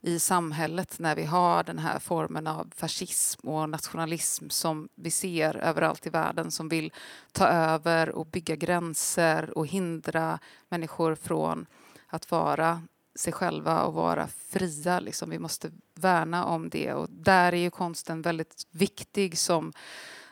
[0.01, 5.57] i samhället när vi har den här formen av fascism och nationalism som vi ser
[5.57, 6.93] överallt i världen som vill
[7.31, 11.65] ta över och bygga gränser och hindra människor från
[12.07, 12.81] att vara
[13.19, 14.99] sig själva och vara fria.
[14.99, 15.29] Liksom.
[15.29, 19.73] Vi måste värna om det och där är ju konsten väldigt viktig som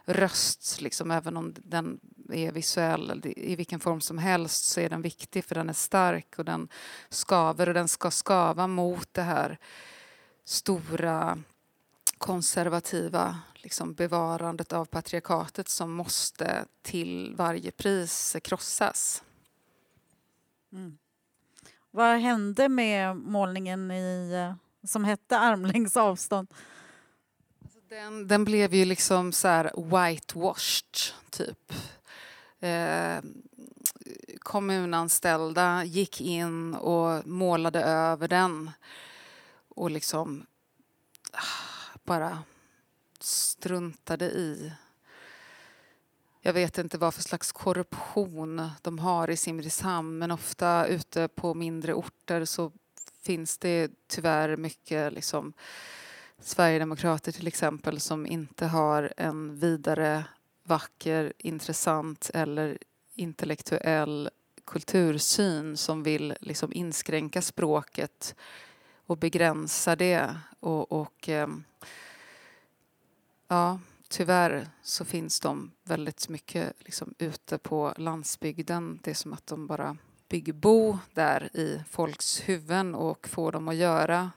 [0.06, 2.00] röst, liksom, även om den
[2.32, 6.39] är visuell i vilken form som helst så är den viktig för den är stark
[6.39, 6.67] och den
[7.10, 9.58] skaver och den ska skava mot det här
[10.43, 11.38] stora
[12.17, 19.24] konservativa liksom, bevarandet av patriarkatet som måste till varje pris krossas.
[20.71, 20.98] Mm.
[21.95, 26.47] Vad hände med målningen i, eh, som hette Armlängds avstånd?
[27.63, 30.95] Alltså, den, den blev ju liksom så här whitewashed,
[31.29, 31.73] typ.
[32.60, 33.17] Eh,
[34.39, 38.71] kommunanställda gick in och målade över den
[39.67, 40.45] och liksom
[41.31, 42.43] ah, bara
[43.19, 44.73] struntade i
[46.45, 51.53] jag vet inte vad för slags korruption de har i Simrishamn men ofta ute på
[51.53, 52.71] mindre orter så
[53.21, 55.53] finns det tyvärr mycket liksom,
[56.39, 60.25] Sverigedemokrater till exempel som inte har en vidare
[60.63, 62.77] vacker, intressant eller
[63.15, 64.29] intellektuell
[64.65, 68.36] kultursyn som vill liksom inskränka språket
[69.05, 70.36] och begränsa det.
[70.60, 71.47] Och, och eh,
[73.47, 73.79] ja,
[74.15, 78.99] tyvärr så finns de väldigt mycket liksom ute på landsbygden.
[79.04, 79.97] Det är som att de bara
[80.30, 84.32] bygger bo där i folks huvuden och får dem att göra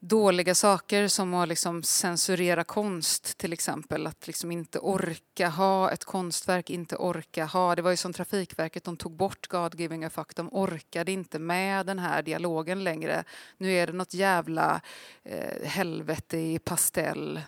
[0.00, 4.06] dåliga saker som att liksom censurera konst till exempel.
[4.06, 7.74] Att liksom inte orka ha ett konstverk, inte orka ha...
[7.74, 10.36] Det var ju som Trafikverket, de tog bort God giving a fuck.
[10.36, 13.24] De orkade inte med den här dialogen längre.
[13.56, 14.80] Nu är det något jävla
[15.22, 17.40] eh, helvete i pastell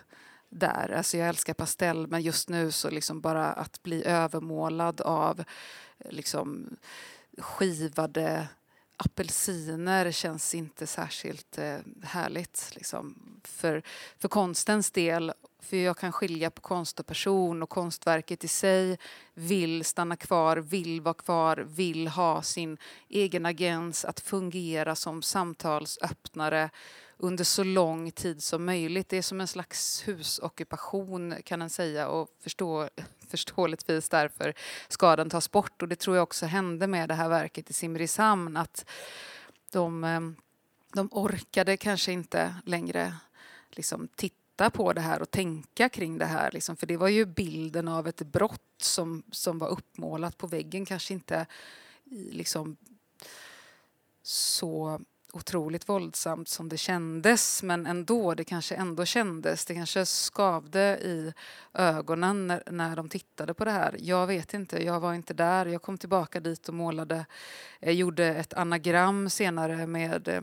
[0.51, 0.93] där.
[0.97, 5.43] Alltså jag älskar pastell men just nu så liksom bara att bli övermålad av
[6.09, 6.77] liksom
[7.37, 8.47] skivade
[8.97, 12.71] apelsiner känns inte särskilt eh, härligt.
[12.75, 13.15] Liksom.
[13.43, 13.83] För,
[14.17, 18.97] för konstens del, för jag kan skilja på konst och person och konstverket i sig
[19.33, 22.77] vill stanna kvar, vill vara kvar, vill ha sin
[23.09, 26.69] egen agens, att fungera som samtalsöppnare
[27.21, 29.09] under så lång tid som möjligt.
[29.09, 32.89] Det är som en slags husockupation kan man säga och förstå,
[33.27, 34.53] förståeligtvis därför
[34.87, 35.81] ska den tas bort.
[35.81, 38.85] Och det tror jag också hände med det här verket i Simrishamn att
[39.71, 40.21] de, eh,
[40.93, 43.15] de orkade kanske inte längre
[43.69, 46.51] liksom titta på det här och tänka kring det här.
[46.51, 46.75] Liksom.
[46.75, 51.13] För det var ju bilden av ett brott som, som var uppmålat på väggen, kanske
[51.13, 51.45] inte
[52.11, 52.77] liksom
[54.23, 55.01] så
[55.33, 59.65] otroligt våldsamt som det kändes men ändå, det kanske ändå kändes.
[59.65, 61.33] Det kanske skavde i
[61.73, 63.95] ögonen när, när de tittade på det här.
[63.99, 65.65] Jag vet inte, jag var inte där.
[65.65, 67.25] Jag kom tillbaka dit och målade,
[67.79, 70.41] jag gjorde ett anagram senare med eh,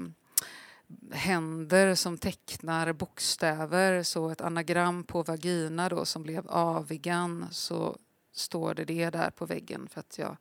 [1.13, 4.03] händer som tecknar bokstäver.
[4.03, 7.47] Så ett anagram på vagina då som blev avigan.
[7.51, 7.97] Så
[8.33, 10.37] står det det där på väggen för att jag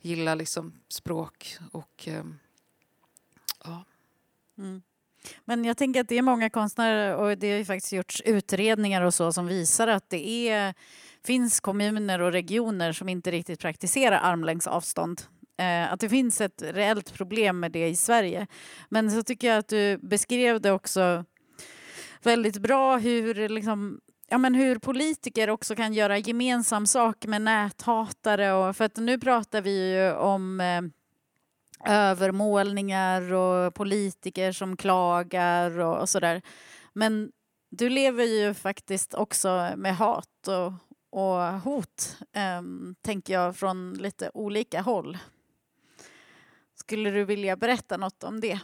[0.00, 2.24] gillar liksom språk och eh,
[4.58, 4.82] Mm.
[5.44, 9.02] Men jag tänker att det är många konstnärer och det har ju faktiskt gjorts utredningar
[9.02, 10.74] och så som visar att det är,
[11.24, 15.22] finns kommuner och regioner som inte riktigt praktiserar armlängds avstånd.
[15.58, 18.46] Eh, att det finns ett reellt problem med det i Sverige.
[18.88, 21.24] Men så tycker jag att du beskrev det också
[22.22, 28.52] väldigt bra hur liksom, ja, men hur politiker också kan göra gemensam sak med näthatare.
[28.52, 30.82] Och, för att nu pratar vi ju om eh,
[31.84, 36.42] övermålningar och politiker som klagar och, och sådär.
[36.92, 37.32] Men
[37.70, 40.72] du lever ju faktiskt också med hat och,
[41.10, 42.62] och hot, eh,
[43.02, 45.18] tänker jag, från lite olika håll.
[46.74, 48.60] Skulle du vilja berätta något om det?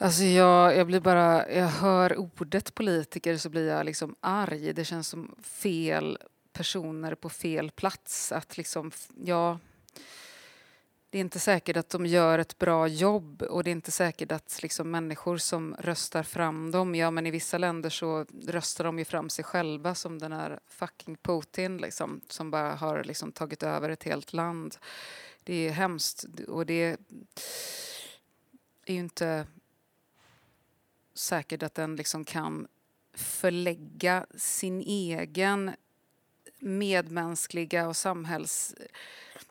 [0.00, 4.72] Alltså jag, jag blir bara, jag hör ordet politiker så blir jag liksom arg.
[4.72, 6.18] Det känns som fel
[6.52, 8.32] personer på fel plats.
[8.32, 8.90] Att liksom,
[9.24, 9.58] ja,
[11.10, 14.32] det är inte säkert att de gör ett bra jobb och det är inte säkert
[14.32, 18.98] att liksom människor som röstar fram dem, ja men i vissa länder så röstar de
[18.98, 23.62] ju fram sig själva som den här fucking Putin liksom, som bara har liksom tagit
[23.62, 24.76] över ett helt land.
[25.44, 26.96] Det är hemskt och det
[28.86, 29.46] är ju inte
[31.14, 32.66] säkert att den liksom kan
[33.14, 35.70] förlägga sin egen
[36.58, 38.74] medmänskliga och samhälls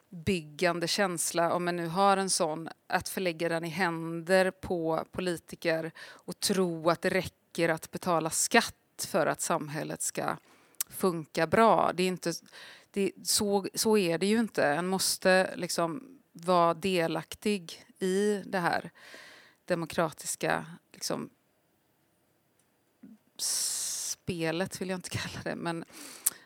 [0.10, 5.91] byggande känsla, om man nu har en sån, att förlägga den i händer på politiker
[5.99, 10.38] och tro att det räcker att betala skatt för att samhället ska
[10.89, 11.91] funka bra.
[11.93, 12.34] Det är inte,
[12.91, 14.66] det, så, så är det ju inte.
[14.66, 18.91] En måste liksom vara delaktig i det här
[19.66, 21.30] demokratiska liksom,
[23.38, 25.86] spelet, vill jag inte kalla det, men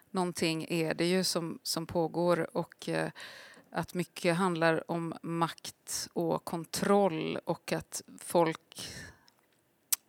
[0.10, 3.12] någonting är det ju som, som pågår och eh,
[3.72, 8.88] att mycket handlar om makt och kontroll och att folk,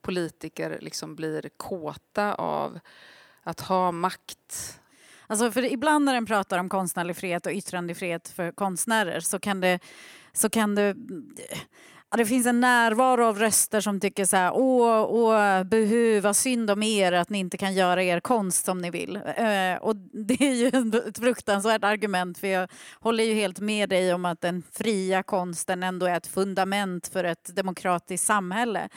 [0.01, 2.79] politiker, liksom blir kåta av
[3.43, 4.81] att ha makt.
[5.27, 9.61] Alltså för ibland när en pratar om konstnärlig frihet och yttrandefrihet för konstnärer så kan
[9.61, 9.79] det,
[10.33, 10.97] så kan det
[12.17, 16.71] det finns en närvaro av röster som tycker så här, åh, åh, buhu, vad synd
[16.71, 19.17] om er att ni inte kan göra er konst som ni vill.
[19.17, 19.97] Eh, och
[20.27, 20.69] det är ju
[21.09, 25.83] ett fruktansvärt argument för jag håller ju helt med dig om att den fria konsten
[25.83, 28.89] ändå är ett fundament för ett demokratiskt samhälle.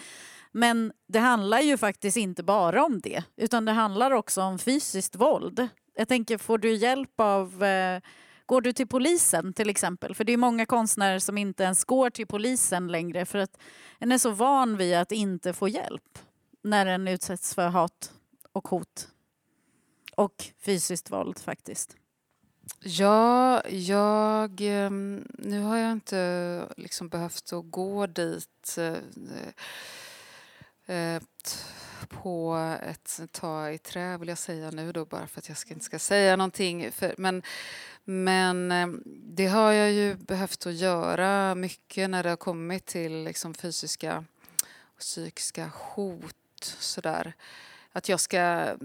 [0.51, 5.15] Men det handlar ju faktiskt inte bara om det, utan det handlar också om fysiskt
[5.15, 5.67] våld.
[5.97, 8.01] Jag tänker, får du hjälp av eh,
[8.45, 10.15] Går du till polisen till exempel?
[10.15, 13.57] För det är många konstnärer som inte ens går till polisen längre för att
[13.99, 16.19] en är så van vid att inte få hjälp
[16.61, 18.11] när en utsätts för hat
[18.51, 19.07] och hot.
[20.15, 21.95] Och fysiskt våld faktiskt.
[22.79, 24.61] Ja, jag...
[24.61, 28.93] Ehm, nu har jag inte liksom behövt att gå dit eh,
[30.85, 31.21] eh,
[32.09, 35.85] på ett ta i trä vill jag säga nu då bara för att jag inte
[35.85, 36.91] ska säga någonting.
[36.91, 37.43] För, men
[38.03, 38.87] men eh,
[39.23, 44.25] det har jag ju behövt att göra mycket när det har kommit till liksom fysiska
[44.95, 46.35] och psykiska hot.
[46.79, 47.33] Sådär.
[47.95, 48.75] Att jag ska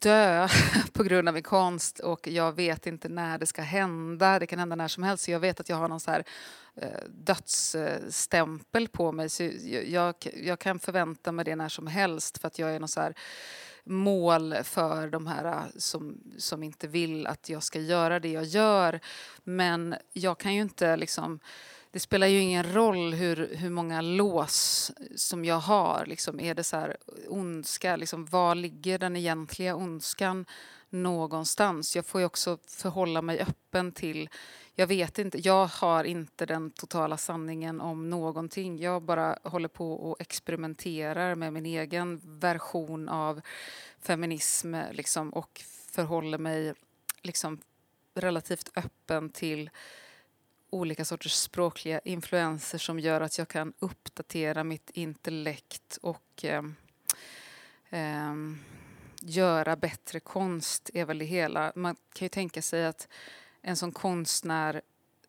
[0.00, 0.48] dö
[0.92, 4.38] på grund av min konst och jag vet inte när det ska hända.
[4.38, 5.28] Det kan hända när som helst.
[5.28, 6.24] Jag vet att jag har någon så här
[6.74, 9.28] eh, dödsstämpel på mig.
[9.28, 9.50] Så
[9.86, 13.00] jag, jag kan förvänta mig det när som helst för att jag är någon så
[13.00, 13.14] här
[13.84, 18.44] mål för de här eh, som, som inte vill att jag ska göra det jag
[18.44, 19.00] gör.
[19.44, 21.40] Men jag kan ju inte liksom...
[21.92, 26.06] Det spelar ju ingen roll hur, hur många lås som jag har.
[26.06, 26.96] Liksom, är det så här
[27.28, 27.96] ondska?
[27.96, 30.46] Liksom, var ligger den egentliga ondskan
[30.88, 31.96] någonstans?
[31.96, 34.28] Jag får ju också förhålla mig öppen till
[34.74, 38.78] jag vet inte, jag har inte den totala sanningen om någonting.
[38.78, 43.40] Jag bara håller på och experimenterar med min egen version av
[44.00, 46.74] feminism liksom, och förhåller mig
[47.22, 47.58] liksom,
[48.14, 49.70] relativt öppen till
[50.70, 56.64] olika sorters språkliga influenser som gör att jag kan uppdatera mitt intellekt och eh,
[57.90, 58.34] eh,
[59.20, 61.72] göra bättre konst är väl det hela.
[61.74, 63.08] Man kan ju tänka sig att
[63.62, 64.82] en sån konstnär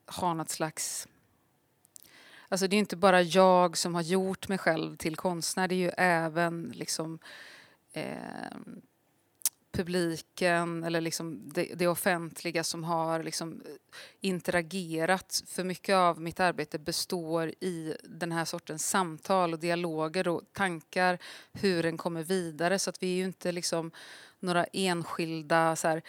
[0.05, 1.07] har något slags...
[2.49, 5.77] Alltså det är inte bara jag som har gjort mig själv till konstnär, det är
[5.77, 7.19] ju även liksom
[7.93, 8.51] eh,
[9.71, 13.71] publiken eller liksom det, det, offentliga som har liksom eh,
[14.21, 15.43] interagerat.
[15.47, 21.17] För mycket av mitt arbete består i den här sortens samtal och dialoger och tankar,
[21.53, 22.79] hur den kommer vidare.
[22.79, 23.91] Så att vi är ju inte liksom
[24.39, 26.01] några enskilda så här,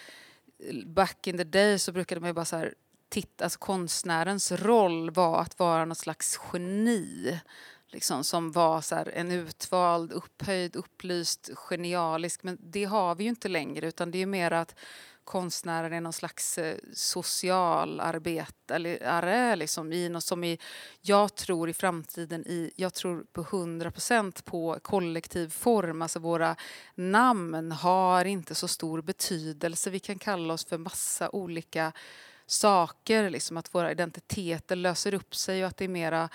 [0.58, 2.74] eh, back in the day så brukade man ju bara så här,
[3.08, 7.40] titta, alltså konstnärens roll var att vara något slags geni.
[7.92, 12.42] Liksom, som var så här, en utvald, upphöjd, upplyst, genialisk.
[12.42, 14.74] Men det har vi ju inte längre utan det är mer att
[15.24, 20.58] konstnären är någon slags eh, socialarbetare liksom, i något som i,
[21.00, 26.02] jag tror i framtiden i, jag tror på 100 procent på kollektiv form.
[26.02, 26.56] Alltså våra
[26.94, 29.90] namn har inte så stor betydelse.
[29.90, 31.92] Vi kan kalla oss för massa olika
[32.46, 36.28] saker, liksom, att våra identiteter löser upp sig och att det är mera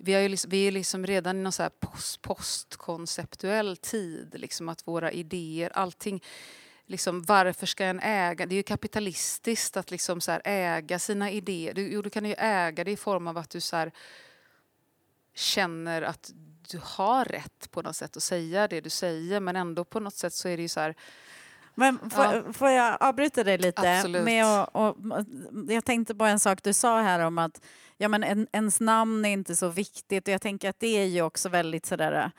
[0.00, 4.68] vi, är liksom, vi är liksom redan i någon så här post, postkonceptuell tid, liksom
[4.68, 6.22] att våra idéer, allting
[6.86, 8.46] liksom, varför ska en äga?
[8.46, 11.74] Det är ju kapitalistiskt att liksom så äga sina idéer.
[11.74, 13.92] Du, jo, du kan ju äga det i form av att du så här,
[15.34, 16.32] känner att
[16.70, 20.14] du har rätt på något sätt att säga det du säger men ändå på något
[20.14, 20.94] sätt så är det ju så här
[21.78, 22.52] men får, ja.
[22.52, 23.96] får jag avbryta dig lite?
[23.96, 24.24] Absolut.
[24.24, 24.96] Med att, och,
[25.68, 27.64] jag tänkte på en sak du sa här om att
[27.96, 31.04] ja, men en, ens namn är inte så viktigt och jag tänker att det är
[31.04, 32.30] ju också väldigt sådär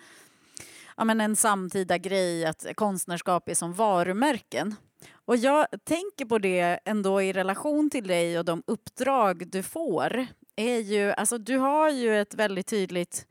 [0.99, 4.75] ja, men en samtida grej att konstnärskap är som varumärken.
[5.13, 10.27] Och jag tänker på det ändå i relation till dig och de uppdrag du får.
[10.55, 13.27] Är ju, alltså, du har ju ett väldigt tydligt,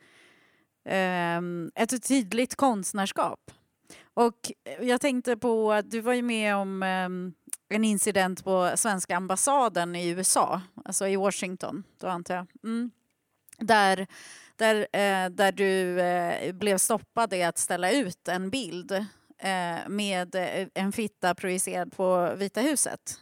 [0.85, 1.39] eh,
[1.75, 3.51] ett tydligt konstnärskap.
[4.19, 7.33] Och eh, jag tänkte på att du var ju med om ehm,
[7.69, 12.47] en incident på svenska ambassaden i USA, alltså i Washington, då antar jag.
[12.65, 12.91] Mm.
[13.59, 14.07] Där
[14.57, 19.07] där, eh, där du eh, blev stoppad i att ställa ut en bild
[19.89, 20.35] med
[20.75, 23.21] en fitta projicerad på Vita huset.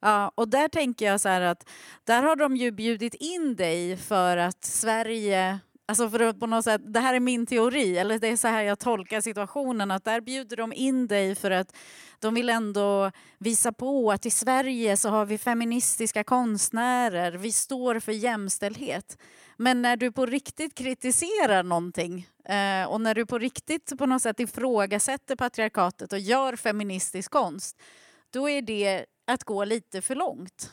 [0.00, 1.68] Ja, och där tänker jag så här att
[2.04, 5.60] där har de ju bjudit in dig för att Sverige
[5.92, 8.48] Alltså för att på något sätt, det här är min teori, eller det är så
[8.48, 11.76] här jag tolkar situationen, att där bjuder de in dig för att
[12.18, 18.00] de vill ändå visa på att i Sverige så har vi feministiska konstnärer, vi står
[18.00, 19.18] för jämställdhet.
[19.56, 24.22] Men när du på riktigt kritiserar någonting eh, och när du på riktigt på något
[24.22, 27.82] sätt ifrågasätter patriarkatet och gör feministisk konst,
[28.30, 30.72] då är det att gå lite för långt.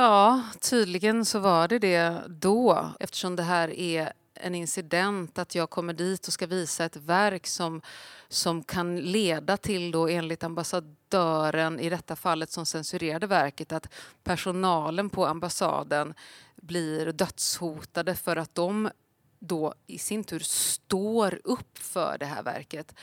[0.00, 5.70] Ja, tydligen så var det det då eftersom det här är en incident att jag
[5.70, 7.82] kommer dit och ska visa ett verk som,
[8.28, 13.88] som kan leda till, då, enligt ambassadören i detta fallet som censurerade verket, att
[14.24, 16.14] personalen på ambassaden
[16.56, 18.90] blir dödshotade för att de
[19.38, 22.94] då i sin tur står upp för det här verket.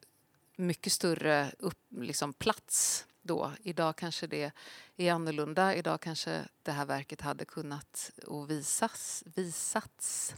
[0.59, 3.53] mycket större upp, liksom, plats då.
[3.63, 4.53] Idag kanske det
[4.97, 5.75] är annorlunda.
[5.75, 10.35] Idag kanske det här verket hade kunnat och visas, visats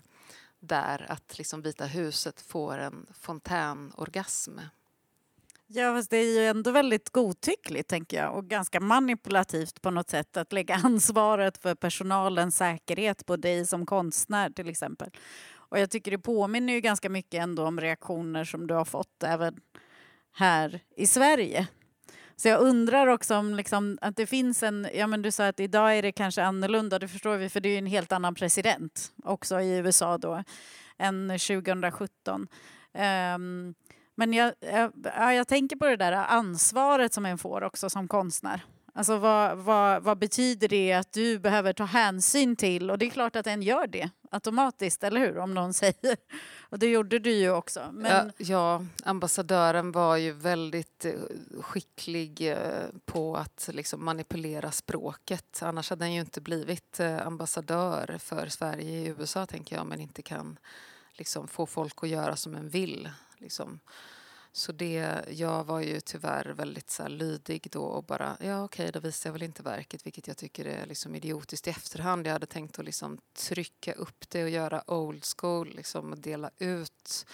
[0.60, 4.58] där att liksom Vita huset får en fontänorgasm.
[5.66, 10.10] Ja, fast det är ju ändå väldigt godtyckligt tänker jag och ganska manipulativt på något
[10.10, 15.10] sätt att lägga ansvaret för personalens säkerhet på dig som konstnär till exempel.
[15.52, 19.22] Och jag tycker det påminner ju ganska mycket ändå om reaktioner som du har fått
[19.22, 19.60] även
[20.32, 21.66] här i Sverige.
[22.36, 25.60] Så jag undrar också om liksom, att det finns en, ja men du sa att
[25.60, 28.34] idag är det kanske annorlunda, det förstår vi för det är ju en helt annan
[28.34, 30.44] president också i USA då
[30.98, 32.40] än 2017.
[32.40, 32.48] Um,
[32.94, 33.74] ehm,
[34.14, 38.64] men jag, jag, jag tänker på det där ansvaret som en får också som konstnär.
[38.94, 42.90] Alltså vad, vad, vad, betyder det att du behöver ta hänsyn till?
[42.90, 45.38] Och det är klart att en gör det automatiskt, eller hur?
[45.38, 46.16] Om någon säger.
[46.60, 47.90] Och det gjorde du ju också.
[47.92, 48.32] Men...
[48.36, 51.12] Ja, ja, ambassadören var ju väldigt eh,
[51.60, 52.56] skicklig eh,
[53.04, 55.62] på att liksom manipulera språket.
[55.62, 60.00] Annars hade han ju inte blivit eh, ambassadör för Sverige i USA, tänker jag, men
[60.00, 60.58] inte kan
[61.12, 63.10] liksom få folk att göra som en vill.
[63.38, 63.80] Liksom.
[64.52, 68.90] Så det, jag var ju tyvärr väldigt så lydig då och bara, ja okej, okay,
[68.90, 72.26] då visar jag väl inte verket, vilket jag tycker är liksom idiotiskt i efterhand.
[72.26, 76.50] Jag hade tänkt att liksom trycka upp det och göra old school, liksom, och dela
[76.58, 77.26] ut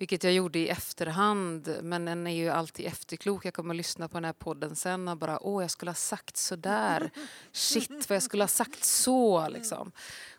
[0.00, 3.44] vilket jag gjorde i efterhand, men en är ju alltid efterklok.
[3.44, 5.94] Jag kommer att lyssna på den här podden sen och bara åh, jag skulle ha
[5.94, 7.10] sagt så där.
[7.52, 9.48] Shit, vad jag skulle ha sagt så.
[9.48, 9.92] Liksom.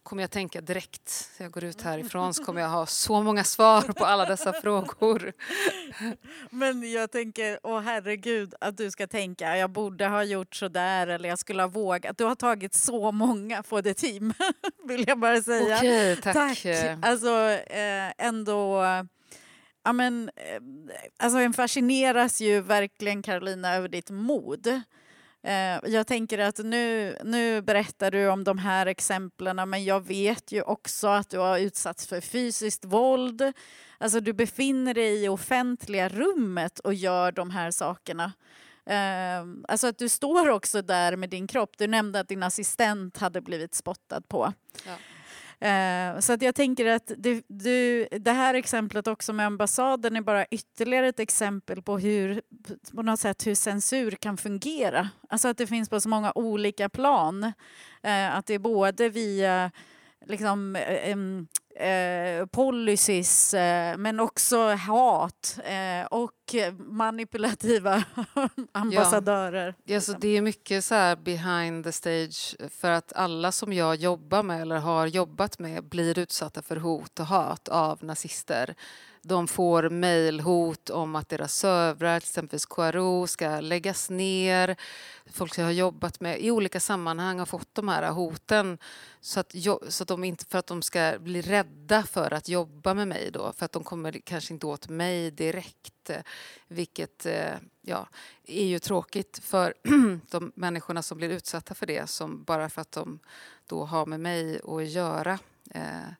[0.04, 3.44] Kommer jag tänka direkt när jag går ut härifrån så kommer jag ha så många
[3.44, 5.34] svar på alla dessa frågor.
[6.50, 11.08] Men jag tänker, åh herregud, att du ska tänka jag borde ha gjort så där
[11.08, 12.18] eller jag skulle ha vågat.
[12.18, 14.34] Du har tagit så många på det team,
[14.88, 15.78] vill jag bara säga.
[15.78, 16.34] Okej, tack.
[16.34, 16.66] tack.
[17.02, 18.84] Alltså eh, ändå...
[19.84, 20.62] Ja, men, eh,
[21.20, 24.82] alltså, en fascineras ju verkligen Carolina över ditt mod.
[25.44, 30.52] Eh, jag tänker att nu, nu berättar du om de här exemplen men jag vet
[30.52, 33.54] ju också att du har utsatts för fysiskt våld.
[33.98, 38.32] Alltså du befinner dig i offentliga rummet och gör de här sakerna.
[38.86, 41.78] Eh, alltså att du står också där med din kropp.
[41.78, 44.54] Du nämnde att din assistent hade blivit spottad på.
[44.86, 44.96] Ja.
[45.62, 50.22] Eh, så att jag tänker att du, du, det här exemplet också med ambassaden är
[50.22, 52.42] bara ytterligare ett exempel på hur,
[52.96, 55.10] på något sätt, hur censur kan fungera.
[55.30, 57.44] Alltså att det finns på så många olika plan.
[58.04, 59.72] Eh, att det är både via
[60.26, 61.18] liksom, eh,
[61.76, 66.32] eh, policies eh, men också hat eh, och
[66.78, 68.04] manipulativa
[68.72, 69.76] ambassadörer.
[69.84, 69.94] Ja.
[69.94, 73.96] Ja, så det är mycket så här behind the stage för att alla som jag
[73.96, 78.76] jobbar med eller har jobbat med blir utsatta för hot och hat av nazister.
[79.24, 84.76] De får mejlhot om att deras servrar, till exempel KRO, ska läggas ner.
[85.26, 88.78] Folk som jag har jobbat med i olika sammanhang har fått de här hoten
[89.20, 89.56] så att,
[89.88, 93.32] så att de inte, för att de ska bli rädda för att jobba med mig
[93.32, 96.12] då, för att de kommer kanske inte åt mig direkt.
[96.68, 98.08] Vilket eh, ja,
[98.44, 99.74] är ju tråkigt för
[100.32, 103.20] de människorna som blir utsatta för det, som bara för att de
[103.66, 105.40] då har med mig att göra.
[105.72, 106.14] Eh,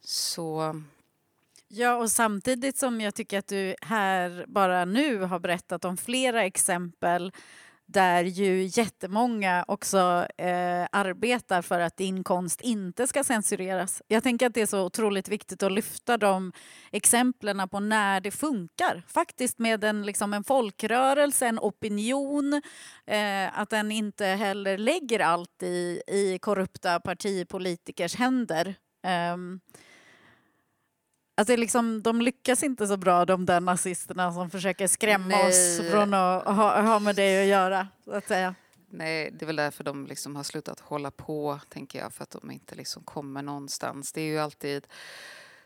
[0.00, 0.82] så
[1.78, 6.44] Ja, och samtidigt som jag tycker att du här bara nu har berättat om flera
[6.44, 7.32] exempel
[7.86, 14.02] där ju jättemånga också eh, arbetar för att din konst inte ska censureras.
[14.08, 16.52] Jag tänker att det är så otroligt viktigt att lyfta de
[16.92, 19.02] exemplen på när det funkar.
[19.08, 22.62] Faktiskt med en, liksom en folkrörelse, en opinion,
[23.06, 28.74] eh, att den inte heller lägger allt i, i korrupta partipolitikers händer.
[29.04, 29.36] Eh,
[31.38, 35.48] Alltså liksom, de lyckas inte så bra de där nazisterna som försöker skrämma Nej.
[35.48, 37.88] oss från att ha, ha med det att göra.
[38.04, 38.54] Så att säga.
[38.90, 42.30] Nej, det är väl därför de liksom har slutat hålla på, tänker jag, för att
[42.30, 44.12] de inte liksom kommer någonstans.
[44.12, 44.86] Det är ju alltid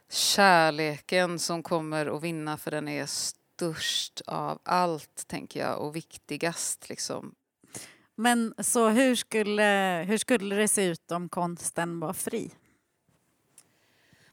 [0.08, 6.88] kärleken som kommer att vinna för den är störst av allt, tänker jag, och viktigast.
[6.88, 7.34] Liksom.
[8.14, 12.50] Men så hur skulle, hur skulle det se ut om konsten var fri?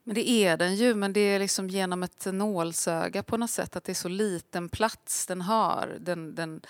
[0.08, 3.76] Men det är den ju, men det är liksom genom ett nålsöga på något sätt.
[3.76, 5.98] Att det är så liten plats den har.
[6.00, 6.62] Den, den,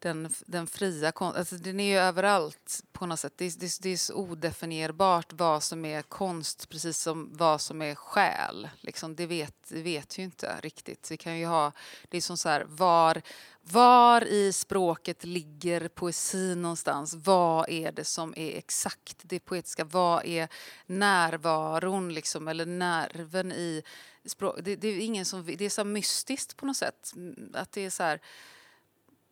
[0.00, 1.40] den, den fria konsten.
[1.40, 3.32] Alltså den är ju överallt på något sätt.
[3.36, 7.82] Det är, det, det är så odefinierbart vad som är konst, precis som vad som
[7.82, 8.68] är själ.
[8.80, 11.10] Liksom, det, vet, vi vet ju inte riktigt.
[11.10, 11.72] Vi kan ju ha,
[12.08, 13.22] det är som så här, var,
[13.62, 17.14] var i språket ligger poesin någonstans?
[17.14, 19.84] Vad är det som är exakt det poetiska?
[19.84, 20.48] Vad är
[20.86, 23.82] närvaron liksom, eller nerven i
[24.24, 24.64] språket?
[24.64, 27.12] Det, det, är ingen som, det är så mystiskt på något sätt.
[27.54, 28.20] Att det är så här,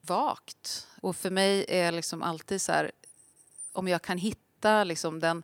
[0.09, 0.87] vagt.
[1.01, 2.93] Och för mig är liksom alltid så här,
[3.73, 5.43] om jag kan hitta liksom den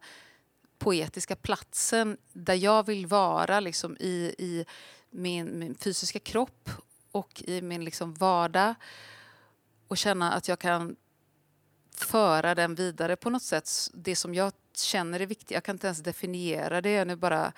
[0.78, 4.64] poetiska platsen där jag vill vara liksom i, i
[5.10, 6.70] min, min fysiska kropp
[7.12, 8.74] och i min liksom vardag
[9.88, 10.96] och känna att jag kan
[11.96, 13.70] föra den vidare på något sätt.
[13.94, 15.50] Det som jag känner är viktigt.
[15.50, 17.04] Jag kan inte ens definiera det.
[17.04, 17.52] Nu bara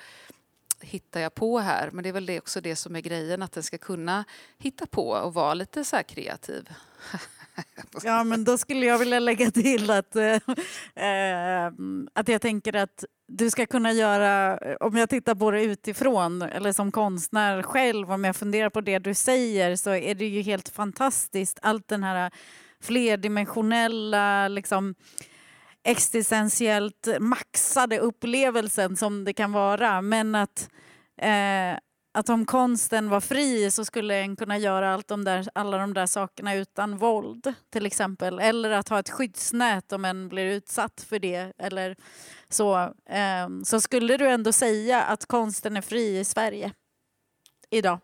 [0.80, 1.90] hittar jag på här.
[1.92, 4.24] Men det är väl det också det som är grejen, att den ska kunna
[4.58, 6.68] hitta på och vara lite så kreativ.
[8.02, 10.36] ja, men då skulle jag vilja lägga till att, äh,
[12.12, 16.72] att jag tänker att du ska kunna göra, om jag tittar på det utifrån eller
[16.72, 20.68] som konstnär själv, om jag funderar på det du säger så är det ju helt
[20.68, 21.58] fantastiskt.
[21.62, 22.30] Allt den här
[22.80, 24.94] flerdimensionella, liksom,
[25.86, 30.02] existentiellt maxade upplevelsen som det kan vara.
[30.02, 30.70] Men att,
[31.22, 31.78] eh,
[32.14, 35.94] att om konsten var fri så skulle en kunna göra allt de där, alla de
[35.94, 38.38] där sakerna utan våld till exempel.
[38.38, 41.52] Eller att ha ett skyddsnät om en blir utsatt för det.
[41.58, 41.96] Eller
[42.48, 42.78] så,
[43.10, 46.72] eh, så skulle du ändå säga att konsten är fri i Sverige
[47.70, 47.98] idag?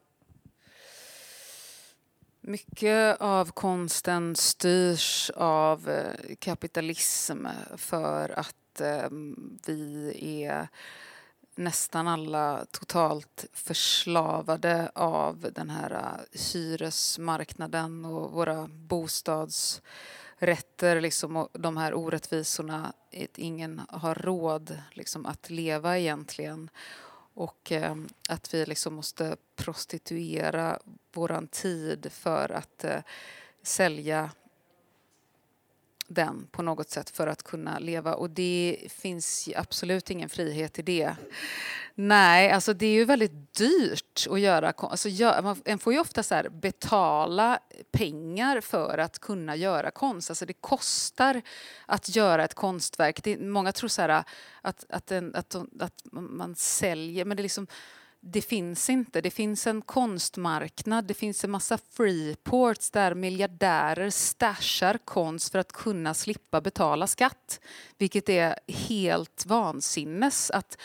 [2.44, 10.14] Mycket av konsten styrs av eh, kapitalism för att ehm, vi
[10.44, 10.68] är
[11.54, 16.20] nästan alla totalt förslavade av den här eh,
[16.52, 22.92] hyresmarknaden och våra bostadsrätter liksom, och de här orättvisorna,
[23.36, 26.70] ingen har råd liksom att leva egentligen
[27.34, 27.96] och eh,
[28.28, 30.78] att vi liksom måste prostituera
[31.14, 33.00] våran tid för att eh,
[33.62, 34.30] sälja
[36.14, 38.14] den på något sätt för att kunna leva.
[38.14, 41.16] Och det finns absolut ingen frihet i det.
[41.94, 46.22] Nej, alltså det är ju väldigt dyrt att göra alltså gör, Man får ju ofta
[46.22, 47.58] så betala
[47.90, 50.30] pengar för att kunna göra konst.
[50.30, 51.42] Alltså det kostar
[51.86, 53.22] att göra ett konstverk.
[53.22, 54.24] Det, många tror så här
[54.62, 57.66] att, att, en, att, att man säljer, men det är liksom
[58.24, 59.20] det finns inte.
[59.20, 65.72] Det finns en konstmarknad, det finns en massa freeports där miljardärer stashar konst för att
[65.72, 67.60] kunna slippa betala skatt.
[67.98, 70.78] Vilket är helt vansinnes att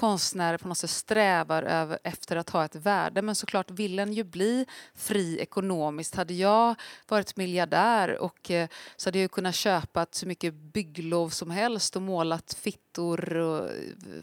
[0.00, 3.22] konstnärer på något sätt strävar över, efter att ha ett värde.
[3.22, 6.14] Men såklart vill en ju bli fri ekonomiskt.
[6.14, 6.74] Hade jag
[7.08, 12.02] varit miljardär och, eh, så hade jag kunnat köpa så mycket bygglov som helst och
[12.02, 13.72] målat fittor och eh,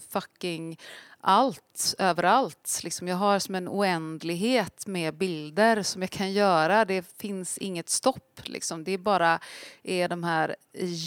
[0.10, 0.80] fucking
[1.22, 2.80] allt, överallt.
[2.84, 6.86] Liksom jag har som en oändlighet med bilder som jag kan göra.
[6.86, 8.42] Det finns inget stopp.
[8.44, 8.84] Liksom.
[8.84, 9.40] Det är bara
[9.84, 10.56] är de här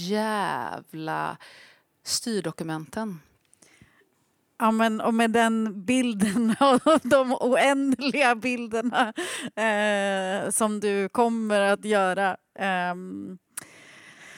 [0.09, 1.37] jävla
[2.05, 3.21] styrdokumenten.
[4.61, 9.13] Ja, men, och med den bilden och de oändliga bilderna
[9.57, 12.95] eh, som du kommer att göra eh,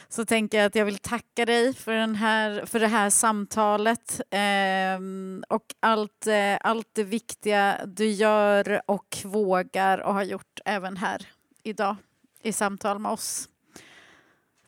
[0.08, 4.20] så tänker jag att jag vill tacka dig för, den här, för det här samtalet
[4.30, 5.00] eh,
[5.48, 11.26] och allt, eh, allt det viktiga du gör och vågar och har gjort även här
[11.62, 11.96] idag
[12.42, 13.48] i samtal med oss.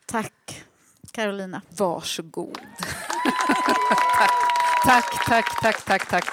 [0.06, 0.64] Tack,
[1.12, 1.62] Carolina.
[1.68, 2.58] Varsågod.
[4.18, 4.53] tack,
[4.84, 6.24] tack, tack, tack, tack.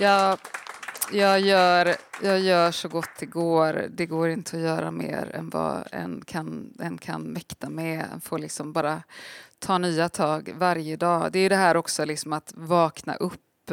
[0.00, 0.38] Jag
[1.12, 3.86] jag gör, jag gör så gott det går.
[3.90, 8.06] Det går inte att göra mer än vad en kan, en kan mäkta med.
[8.12, 9.02] En får liksom bara
[9.58, 11.32] ta nya tag varje dag.
[11.32, 13.70] Det är det här också liksom att vakna upp,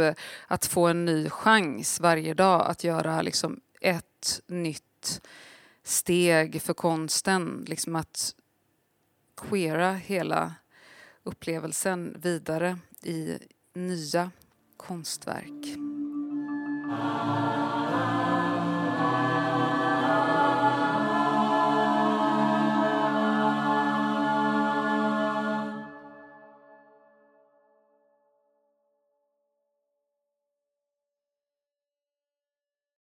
[0.48, 5.22] att få en ny chans varje dag att göra liksom ett nytt
[5.84, 7.66] steg för konsten.
[7.68, 8.36] Liksom att
[9.36, 10.54] queera hela
[11.24, 13.38] upplevelsen vidare i
[13.76, 14.32] nya
[14.78, 15.78] konstverk.